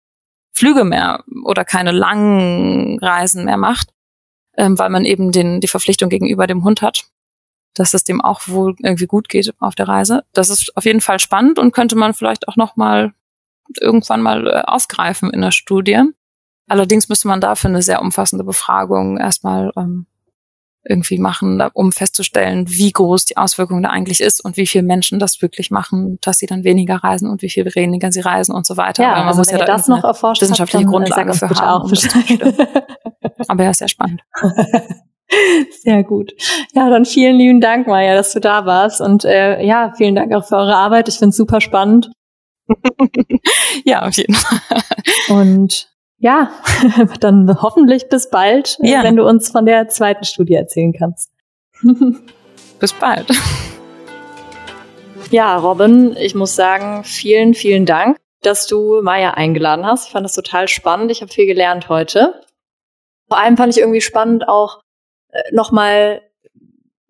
Flüge 0.51 0.84
mehr 0.84 1.23
oder 1.43 1.63
keine 1.63 1.91
langen 1.91 2.99
Reisen 2.99 3.45
mehr 3.45 3.58
macht, 3.58 3.89
ähm, 4.58 4.77
weil 4.77 4.89
man 4.89 5.05
eben 5.05 5.32
den, 5.32 5.62
die 5.62 5.67
Verpflichtung 5.67 6.10
gegenüber 6.10 6.47
dem 6.47 6.63
Hund 6.63 6.82
hat, 6.82 7.05
dass 7.75 7.93
es 7.93 8.03
dem 8.03 8.19
auch 8.19 8.47
wohl 8.47 8.75
irgendwie 8.79 9.08
gut 9.08 9.29
geht 9.29 9.53
auf 9.60 9.75
der 9.75 9.88
Reise. 9.88 10.25
Das 10.34 10.49
ist 10.49 10.75
auf 10.75 10.86
jeden 10.86 11.01
Fall 11.01 11.19
spannend 11.19 11.60
und 11.60 11.71
könnte 11.71 11.95
man 11.95 12.13
vielleicht 12.13 12.47
auch 12.47 12.55
noch 12.55 12.75
mal 12.75 13.13
irgendwann 13.79 14.21
mal 14.21 14.47
äh, 14.47 14.62
aufgreifen 14.65 15.32
in 15.32 15.41
der 15.41 15.51
Studie. 15.51 16.01
Allerdings 16.67 17.10
müsste 17.10 17.27
man 17.27 17.41
dafür 17.41 17.69
eine 17.69 17.82
sehr 17.82 18.01
umfassende 18.01 18.43
Befragung 18.43 19.17
erstmal 19.17 19.71
ähm, 19.77 20.08
irgendwie 20.83 21.17
machen, 21.17 21.61
um 21.73 21.91
festzustellen, 21.91 22.65
wie 22.67 22.91
groß 22.91 23.25
die 23.25 23.37
Auswirkung 23.37 23.83
da 23.83 23.89
eigentlich 23.89 24.21
ist 24.21 24.43
und 24.43 24.57
wie 24.57 24.65
viele 24.65 24.83
Menschen 24.83 25.19
das 25.19 25.41
wirklich 25.41 25.71
machen, 25.71 26.17
dass 26.21 26.39
sie 26.39 26.45
dann 26.45 26.63
weniger 26.63 26.95
reisen 26.95 27.29
und 27.29 27.41
wie 27.41 27.49
viel 27.49 27.65
weniger 27.75 28.11
sie 28.11 28.21
reisen 28.21 28.53
und 28.55 28.65
so 28.65 28.77
weiter. 28.77 29.03
Ja, 29.03 29.11
man 29.17 29.27
also 29.27 29.39
muss 29.39 29.51
ja 29.51 29.57
da 29.57 29.65
das 29.65 29.87
noch 29.87 30.03
erforscht 30.03 30.41
wissenschaftliche 30.41 30.85
hat, 30.85 30.91
Grundlage 30.91 31.33
für 31.33 31.49
haben. 31.49 31.91
Aber 33.47 33.63
ja, 33.63 33.73
sehr 33.73 33.87
spannend. 33.87 34.21
Sehr 35.83 36.03
gut. 36.03 36.33
Ja, 36.73 36.89
dann 36.89 37.05
vielen 37.05 37.35
lieben 37.35 37.61
Dank, 37.61 37.85
Maja, 37.85 38.15
dass 38.15 38.33
du 38.33 38.39
da 38.39 38.65
warst. 38.65 38.99
Und 38.99 39.25
äh, 39.25 39.63
ja, 39.63 39.93
vielen 39.95 40.15
Dank 40.15 40.33
auch 40.33 40.43
für 40.43 40.55
eure 40.55 40.75
Arbeit. 40.75 41.07
Ich 41.07 41.19
finde 41.19 41.29
es 41.29 41.37
super 41.37 41.61
spannend. 41.61 42.09
ja, 43.85 44.07
auf 44.07 44.17
jeden 44.17 44.33
Fall. 44.33 44.81
Und 45.29 45.87
ja, 46.19 46.51
dann 47.19 47.62
hoffentlich 47.62 48.10
bis 48.10 48.29
bald, 48.29 48.77
äh, 48.82 48.91
ja. 48.91 49.03
wenn 49.03 49.15
du 49.15 49.25
uns 49.27 49.51
von 49.51 49.65
der 49.65 49.88
zweiten 49.88 50.25
Studie 50.25 50.53
erzählen 50.53 50.93
kannst. 50.93 51.32
bis 52.79 52.93
bald. 52.93 53.27
Ja, 55.32 55.58
Robin, 55.58 56.15
ich 56.17 56.36
muss 56.36 56.55
sagen, 56.55 57.03
vielen, 57.03 57.53
vielen 57.53 57.86
Dank, 57.86 58.17
dass 58.41 58.67
du 58.67 59.01
Maya 59.01 59.32
eingeladen 59.32 59.86
hast. 59.86 60.08
Ich 60.08 60.12
fand 60.12 60.25
das 60.25 60.34
total 60.34 60.67
spannend. 60.67 61.12
Ich 61.12 61.21
habe 61.21 61.32
viel 61.32 61.45
gelernt 61.45 61.88
heute. 61.88 62.41
Vor 63.27 63.38
allem 63.38 63.55
fand 63.55 63.73
ich 63.73 63.79
irgendwie 63.79 64.01
spannend 64.01 64.47
auch 64.47 64.82
äh, 65.29 65.41
nochmal 65.51 66.21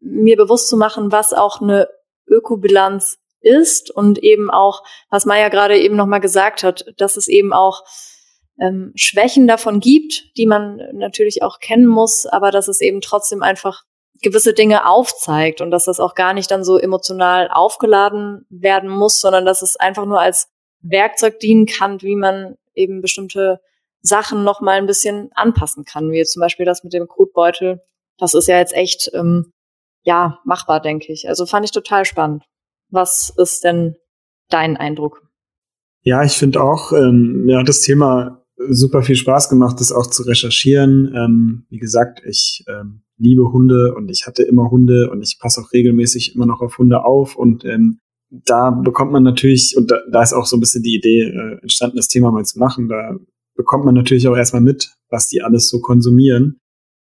mir 0.02 0.38
bewusst 0.38 0.68
zu 0.68 0.78
machen, 0.78 1.12
was 1.12 1.34
auch 1.34 1.62
eine 1.62 1.88
Ökobilanz 2.28 3.18
ist 3.42 3.90
und 3.90 4.20
eben 4.20 4.52
auch, 4.52 4.84
was 5.10 5.26
Maya 5.26 5.50
gerade 5.50 5.78
eben 5.78 5.96
nochmal 5.96 6.20
gesagt 6.20 6.64
hat, 6.64 6.86
dass 6.98 7.18
es 7.18 7.28
eben 7.28 7.54
auch 7.54 7.84
ähm, 8.60 8.92
Schwächen 8.96 9.48
davon 9.48 9.80
gibt, 9.80 10.36
die 10.38 10.46
man 10.46 10.82
natürlich 10.94 11.44
auch 11.44 11.60
kennen 11.60 11.88
muss, 11.88 12.26
aber 12.26 12.52
dass 12.52 12.68
es 12.68 12.82
eben 12.82 13.02
trotzdem 13.02 13.42
einfach 13.42 13.84
gewisse 14.22 14.54
Dinge 14.54 14.86
aufzeigt 14.86 15.62
und 15.62 15.72
dass 15.72 15.86
das 15.86 16.00
auch 16.00 16.14
gar 16.14 16.34
nicht 16.34 16.52
dann 16.52 16.64
so 16.64 16.78
emotional 16.78 17.50
aufgeladen 17.50 18.46
werden 18.50 18.90
muss, 18.90 19.22
sondern 19.22 19.46
dass 19.46 19.62
es 19.62 19.78
einfach 19.78 20.06
nur 20.06 20.20
als 20.20 20.50
Werkzeug 20.82 21.40
dienen 21.40 21.66
kann, 21.66 22.02
wie 22.02 22.16
man 22.16 22.56
eben 22.74 23.02
bestimmte 23.02 23.62
Sachen 24.02 24.44
noch 24.44 24.62
mal 24.62 24.78
ein 24.78 24.88
bisschen 24.88 25.30
anpassen 25.36 25.86
kann, 25.86 26.12
wie 26.12 26.24
zum 26.24 26.42
Beispiel 26.42 26.66
das 26.66 26.84
mit 26.84 26.94
dem 26.94 27.08
Kotbeutel. 27.08 27.82
Das 28.18 28.34
ist 28.34 28.48
ja 28.48 28.58
jetzt 28.58 28.74
echt 28.74 29.12
ähm, 29.14 29.52
ja 30.04 30.40
machbar, 30.46 30.82
denke 30.82 31.12
ich. 31.12 31.28
Also 31.28 31.46
fand 31.46 31.66
ich 31.66 31.72
total 31.72 32.06
spannend. 32.06 32.44
Was 32.90 33.30
ist 33.38 33.64
denn 33.64 33.98
dein 34.50 34.78
Eindruck? 34.78 35.22
Ja, 36.02 36.24
ich 36.24 36.34
finde 36.34 36.62
auch, 36.62 36.92
ähm, 36.94 37.50
hat 37.54 37.68
das 37.68 37.82
Thema 37.82 38.39
super 38.68 39.04
viel 39.04 39.16
Spaß 39.16 39.50
gemacht, 39.50 39.80
das 39.80 39.92
auch 39.92 40.08
zu 40.08 40.24
recherchieren. 40.24 41.14
Ähm, 41.16 41.66
wie 41.70 41.80
gesagt, 41.80 42.22
ich 42.26 42.64
ähm, 42.68 43.02
liebe 43.18 43.52
Hunde 43.52 43.96
und 43.96 44.10
ich 44.10 44.28
hatte 44.28 44.44
immer 44.44 44.70
Hunde 44.70 45.10
und 45.12 45.22
ich 45.22 45.38
passe 45.40 45.62
auch 45.62 45.72
regelmäßig 45.72 46.36
immer 46.36 46.46
noch 46.46 46.62
auf 46.62 46.78
Hunde 46.78 47.06
auf 47.06 47.36
und 47.36 47.66
ähm, 47.66 48.00
da 48.30 48.70
bekommt 48.70 49.12
man 49.12 49.24
natürlich, 49.24 49.76
und 49.76 49.90
da, 49.90 50.00
da 50.12 50.22
ist 50.22 50.34
auch 50.34 50.46
so 50.46 50.58
ein 50.58 50.60
bisschen 50.60 50.84
die 50.84 50.96
Idee 50.96 51.24
äh, 51.24 51.62
entstanden, 51.62 51.98
das 51.98 52.08
Thema 52.08 52.32
mal 52.32 52.46
zu 52.46 52.60
machen, 52.60 52.88
da 52.88 53.16
bekommt 53.56 53.86
man 53.86 53.96
natürlich 53.96 54.28
auch 54.28 54.38
erstmal 54.38 54.62
mit, 54.62 54.92
was 55.10 55.28
die 55.28 55.42
alles 55.42 55.68
so 55.68 55.82
konsumieren. 55.82 56.60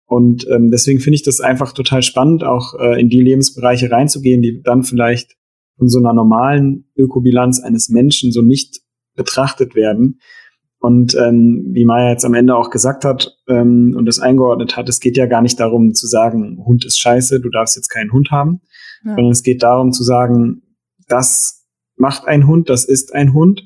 Und 0.06 0.46
ähm, 0.50 0.72
deswegen 0.72 1.00
finde 1.00 1.16
ich 1.16 1.24
das 1.24 1.40
einfach 1.40 1.72
total 1.72 2.02
spannend, 2.02 2.44
auch 2.44 2.74
äh, 2.80 3.00
in 3.00 3.10
die 3.10 3.22
Lebensbereiche 3.22 3.90
reinzugehen, 3.90 4.42
die 4.42 4.62
dann 4.62 4.84
vielleicht 4.84 5.38
von 5.78 5.88
so 5.88 6.00
einer 6.00 6.14
normalen 6.14 6.92
Ökobilanz 6.98 7.62
eines 7.62 7.88
Menschen 7.88 8.32
so 8.32 8.42
nicht 8.42 8.82
betrachtet 9.16 9.76
werden. 9.76 10.20
Und 10.82 11.16
ähm, 11.16 11.68
wie 11.70 11.86
Maya 11.86 12.10
jetzt 12.10 12.26
am 12.26 12.34
Ende 12.34 12.56
auch 12.56 12.72
gesagt 12.72 13.06
hat 13.06 13.38
ähm, 13.48 13.94
und 13.96 14.08
das 14.08 14.20
eingeordnet 14.20 14.76
hat, 14.76 14.90
es 14.90 15.00
geht 15.00 15.16
ja 15.16 15.28
gar 15.28 15.44
nicht 15.44 15.60
darum 15.60 15.94
zu 15.94 16.08
sagen, 16.08 16.58
Hund 16.66 16.86
ist 16.86 16.98
scheiße, 16.98 17.40
du 17.40 17.52
darfst 17.52 17.76
jetzt 17.76 17.90
keinen 17.90 18.12
Hund 18.12 18.32
haben, 18.32 18.62
ja. 19.06 19.14
sondern 19.14 19.32
es 19.32 19.44
geht 19.44 19.62
darum 19.62 19.92
zu 19.92 20.04
sagen, 20.04 20.64
das 21.08 21.68
macht 21.98 22.28
ein 22.28 22.48
Hund, 22.48 22.68
das 22.68 22.86
ist 22.86 23.14
ein 23.14 23.36
Hund 23.36 23.64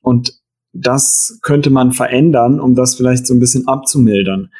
und 0.00 0.32
das 0.72 1.38
könnte 1.42 1.68
man 1.68 1.92
verändern, 1.92 2.58
um 2.58 2.74
das 2.74 2.94
vielleicht 2.94 3.26
so 3.26 3.34
ein 3.34 3.40
bisschen 3.40 3.68
abzumildern. 3.68 4.50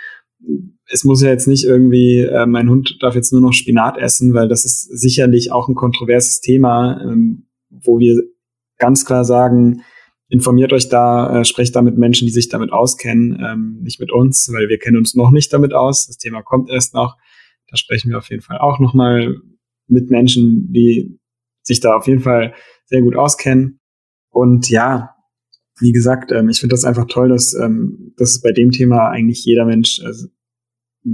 Es 0.90 1.02
muss 1.02 1.22
ja 1.22 1.30
jetzt 1.30 1.48
nicht 1.48 1.64
irgendwie, 1.64 2.20
äh, 2.20 2.44
mein 2.44 2.68
Hund 2.68 2.98
darf 3.00 3.14
jetzt 3.14 3.32
nur 3.32 3.40
noch 3.40 3.54
Spinat 3.54 3.96
essen, 3.96 4.34
weil 4.34 4.48
das 4.48 4.66
ist 4.66 4.82
sicherlich 4.82 5.50
auch 5.50 5.68
ein 5.68 5.74
kontroverses 5.74 6.40
Thema, 6.42 7.00
ähm, 7.02 7.46
wo 7.70 7.98
wir 7.98 8.22
ganz 8.76 9.06
klar 9.06 9.24
sagen, 9.24 9.80
informiert 10.28 10.72
euch 10.72 10.88
da, 10.88 11.40
äh, 11.40 11.44
sprecht 11.44 11.76
da 11.76 11.82
mit 11.82 11.98
Menschen, 11.98 12.26
die 12.26 12.32
sich 12.32 12.48
damit 12.48 12.72
auskennen, 12.72 13.40
ähm, 13.44 13.78
nicht 13.82 14.00
mit 14.00 14.10
uns, 14.10 14.50
weil 14.52 14.68
wir 14.68 14.78
kennen 14.78 14.96
uns 14.96 15.14
noch 15.14 15.30
nicht 15.30 15.52
damit 15.52 15.72
aus. 15.72 16.06
Das 16.06 16.18
Thema 16.18 16.42
kommt 16.42 16.70
erst 16.70 16.94
noch. 16.94 17.16
Da 17.68 17.76
sprechen 17.76 18.10
wir 18.10 18.18
auf 18.18 18.30
jeden 18.30 18.42
Fall 18.42 18.58
auch 18.58 18.78
nochmal 18.78 19.36
mit 19.88 20.10
Menschen, 20.10 20.72
die 20.72 21.18
sich 21.62 21.80
da 21.80 21.96
auf 21.96 22.06
jeden 22.06 22.22
Fall 22.22 22.54
sehr 22.86 23.02
gut 23.02 23.16
auskennen. 23.16 23.80
Und 24.30 24.68
ja, 24.68 25.14
wie 25.78 25.92
gesagt, 25.92 26.32
ähm, 26.32 26.48
ich 26.48 26.60
finde 26.60 26.74
das 26.74 26.84
einfach 26.84 27.06
toll, 27.06 27.28
dass, 27.28 27.54
ähm, 27.54 28.12
dass 28.16 28.40
bei 28.40 28.52
dem 28.52 28.70
Thema 28.70 29.08
eigentlich 29.08 29.44
jeder 29.44 29.64
Mensch 29.64 30.00
äh, 30.00 30.12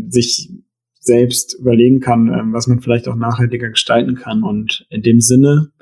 sich 0.09 0.51
selbst 1.01 1.59
überlegen 1.59 2.01
kann, 2.01 2.29
ähm, 2.29 2.53
was 2.53 2.66
man 2.66 2.81
vielleicht 2.81 3.09
auch 3.09 3.16
nachhaltiger 3.16 3.70
gestalten 3.70 4.14
kann. 4.14 4.42
Und 4.42 4.87
in 4.90 5.03
dem 5.03 5.20
Sinne 5.20 5.72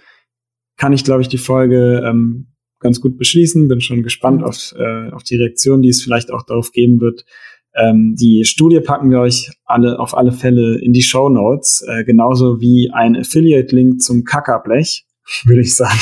kann 0.77 0.93
ich, 0.93 1.05
glaube 1.05 1.23
ich, 1.23 1.29
die 1.29 1.39
Folge 1.39 2.03
ähm, 2.07 2.50
ganz 2.81 3.01
gut 3.01 3.17
beschließen. 3.17 3.69
Bin 3.69 3.81
schon 3.81 4.03
gespannt 4.03 4.43
auf, 4.43 4.75
äh, 4.77 5.11
auf 5.11 5.23
die 5.23 5.37
Reaktion, 5.37 5.83
die 5.83 5.91
es 5.91 6.03
vielleicht 6.03 6.33
auch 6.33 6.43
darauf 6.43 6.73
geben 6.73 7.01
wird. 7.01 7.25
Ähm, 7.75 8.17
die 8.19 8.45
Studie 8.45 8.81
packen 8.81 9.11
wir 9.11 9.21
euch 9.21 9.51
alle 9.65 10.01
auf 10.01 10.17
alle 10.17 10.33
Fälle 10.33 10.81
in 10.81 10.93
die 10.93 11.03
Show 11.03 11.29
Notes, 11.29 11.85
äh, 11.87 12.03
genauso 12.05 12.61
wie 12.61 12.91
ein 12.93 13.17
Affiliate-Link 13.17 14.03
zum 14.03 14.25
Kackerblech, 14.25 15.05
würde 15.45 15.61
ich 15.61 15.77
sagen. 15.77 16.01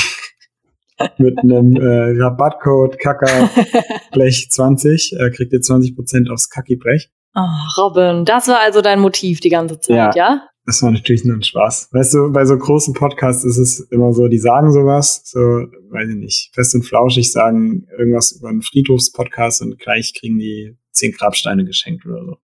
Mit 1.17 1.37
einem 1.39 1.77
äh, 1.77 2.21
Rabattcode 2.21 2.99
Kackerblech20 2.99 5.17
äh, 5.17 5.29
kriegt 5.29 5.53
ihr 5.53 5.59
20% 5.59 6.29
aufs 6.29 6.49
Kackiblech. 6.49 7.09
Oh, 7.35 7.45
Robin, 7.77 8.25
das 8.25 8.49
war 8.49 8.59
also 8.59 8.81
dein 8.81 8.99
Motiv 8.99 9.39
die 9.39 9.49
ganze 9.49 9.79
Zeit, 9.79 9.95
ja? 9.95 10.11
ja? 10.15 10.48
Das 10.69 10.83
war 10.83 10.91
natürlich 10.91 11.25
nur 11.25 11.35
ein 11.35 11.41
Spaß. 11.41 11.89
Weißt 11.93 12.13
du, 12.13 12.31
bei 12.31 12.45
so 12.45 12.55
großen 12.55 12.93
Podcasts 12.93 13.43
ist 13.43 13.57
es 13.57 13.79
immer 13.89 14.13
so, 14.13 14.27
die 14.27 14.37
sagen 14.37 14.71
sowas, 14.71 15.23
so, 15.25 15.39
weiß 15.39 16.09
ich 16.09 16.15
nicht, 16.15 16.51
fest 16.53 16.75
und 16.75 16.83
flauschig 16.83 17.31
sagen 17.31 17.87
irgendwas 17.97 18.33
über 18.33 18.49
einen 18.49 18.61
Friedhofspodcast 18.61 19.63
und 19.63 19.79
gleich 19.79 20.13
kriegen 20.13 20.37
die 20.37 20.77
zehn 20.91 21.11
Grabsteine 21.11 21.65
geschenkt 21.65 22.05
oder 22.05 22.23
so. 22.23 22.37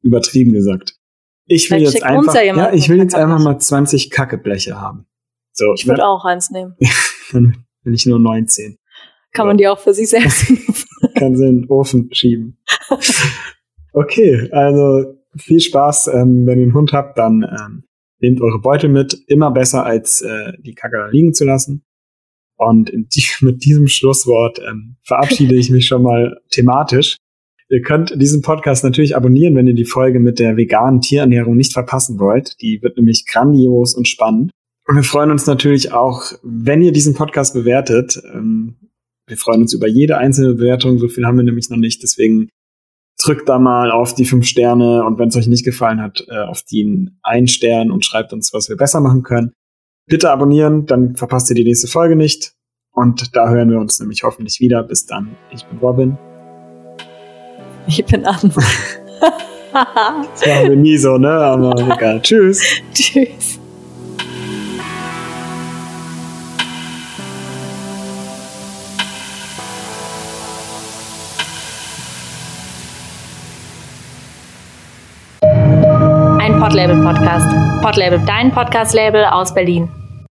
Übertrieben 0.00 0.54
gesagt. 0.54 0.96
Ich 1.44 1.70
will 1.70 1.80
Vielleicht 1.80 1.96
jetzt 1.96 2.04
einfach, 2.04 2.34
ja, 2.36 2.56
ja, 2.56 2.72
ich 2.72 2.88
will 2.88 2.96
jetzt 2.96 3.14
einfach 3.14 3.38
mal 3.38 3.58
20 3.58 4.08
Kackebleche 4.08 4.80
haben. 4.80 5.04
So, 5.52 5.74
ich 5.74 5.86
würde 5.86 6.00
ne? 6.00 6.08
auch 6.08 6.24
eins 6.24 6.50
nehmen. 6.50 6.74
Dann 7.32 7.66
will 7.82 7.92
ich 7.92 8.06
nur 8.06 8.18
19. 8.18 8.78
Kann 9.32 9.46
man 9.46 9.58
die 9.58 9.68
auch 9.68 9.78
für 9.78 9.92
sich 9.92 10.08
selbst? 10.08 10.46
Kann 11.18 11.36
sie 11.36 11.46
in 11.46 11.60
den 11.60 11.68
Ofen 11.68 12.08
schieben. 12.14 12.56
Okay, 13.94 14.48
also 14.52 15.21
viel 15.36 15.60
Spaß. 15.60 16.08
Ähm, 16.08 16.46
wenn 16.46 16.58
ihr 16.58 16.64
einen 16.64 16.74
Hund 16.74 16.92
habt, 16.92 17.18
dann 17.18 17.42
ähm, 17.42 17.84
nehmt 18.20 18.40
eure 18.40 18.60
Beutel 18.60 18.90
mit. 18.90 19.14
Immer 19.26 19.50
besser, 19.50 19.84
als 19.84 20.22
äh, 20.22 20.52
die 20.60 20.74
Kacke 20.74 21.08
liegen 21.10 21.34
zu 21.34 21.44
lassen. 21.44 21.82
Und 22.56 22.90
die, 22.92 23.24
mit 23.44 23.64
diesem 23.64 23.88
Schlusswort 23.88 24.60
ähm, 24.68 24.96
verabschiede 25.02 25.54
ich 25.54 25.70
mich 25.70 25.86
schon 25.86 26.02
mal 26.02 26.40
thematisch. 26.50 27.16
Ihr 27.68 27.80
könnt 27.80 28.20
diesen 28.20 28.42
Podcast 28.42 28.84
natürlich 28.84 29.16
abonnieren, 29.16 29.56
wenn 29.56 29.66
ihr 29.66 29.74
die 29.74 29.86
Folge 29.86 30.20
mit 30.20 30.38
der 30.38 30.58
veganen 30.58 31.00
Tierernährung 31.00 31.56
nicht 31.56 31.72
verpassen 31.72 32.18
wollt. 32.18 32.60
Die 32.60 32.82
wird 32.82 32.98
nämlich 32.98 33.24
grandios 33.26 33.94
und 33.94 34.06
spannend. 34.06 34.50
Und 34.86 34.96
wir 34.96 35.04
freuen 35.04 35.30
uns 35.30 35.46
natürlich 35.46 35.92
auch, 35.92 36.32
wenn 36.42 36.82
ihr 36.82 36.92
diesen 36.92 37.14
Podcast 37.14 37.54
bewertet. 37.54 38.20
Ähm, 38.34 38.76
wir 39.26 39.36
freuen 39.36 39.62
uns 39.62 39.72
über 39.72 39.88
jede 39.88 40.18
einzelne 40.18 40.54
Bewertung. 40.54 40.98
So 40.98 41.08
viel 41.08 41.24
haben 41.24 41.36
wir 41.36 41.44
nämlich 41.44 41.70
noch 41.70 41.78
nicht. 41.78 42.02
Deswegen 42.02 42.50
drückt 43.24 43.48
da 43.48 43.58
mal 43.58 43.90
auf 43.90 44.14
die 44.14 44.24
fünf 44.24 44.46
Sterne 44.46 45.04
und 45.04 45.18
wenn 45.18 45.28
es 45.28 45.36
euch 45.36 45.46
nicht 45.46 45.64
gefallen 45.64 46.00
hat, 46.00 46.24
äh, 46.28 46.42
auf 46.42 46.62
den 46.62 47.18
einen 47.22 47.48
Stern 47.48 47.90
und 47.90 48.04
schreibt 48.04 48.32
uns, 48.32 48.52
was 48.52 48.68
wir 48.68 48.76
besser 48.76 49.00
machen 49.00 49.22
können. 49.22 49.52
Bitte 50.06 50.30
abonnieren, 50.30 50.86
dann 50.86 51.16
verpasst 51.16 51.48
ihr 51.50 51.56
die 51.56 51.64
nächste 51.64 51.88
Folge 51.88 52.16
nicht. 52.16 52.54
Und 52.92 53.34
da 53.34 53.48
hören 53.48 53.70
wir 53.70 53.78
uns 53.78 53.98
nämlich 54.00 54.22
hoffentlich 54.22 54.60
wieder. 54.60 54.82
Bis 54.82 55.06
dann. 55.06 55.36
Ich 55.50 55.64
bin 55.64 55.78
Robin. 55.78 56.18
Ich 57.86 58.04
bin 58.04 58.26
Anne. 58.26 58.52
das 58.52 60.46
machen 60.46 60.68
wir 60.68 60.76
nie 60.76 60.98
so, 60.98 61.16
ne? 61.16 61.30
Aber 61.30 61.74
egal. 61.96 62.20
Tschüss. 62.20 62.62
Tschüss. 62.92 63.61
Podlabel 76.72 77.02
Podcast. 77.02 77.82
Podlabel, 77.82 78.18
dein 78.24 78.50
Podcast-Label 78.50 79.26
aus 79.26 79.52
Berlin. 79.52 80.01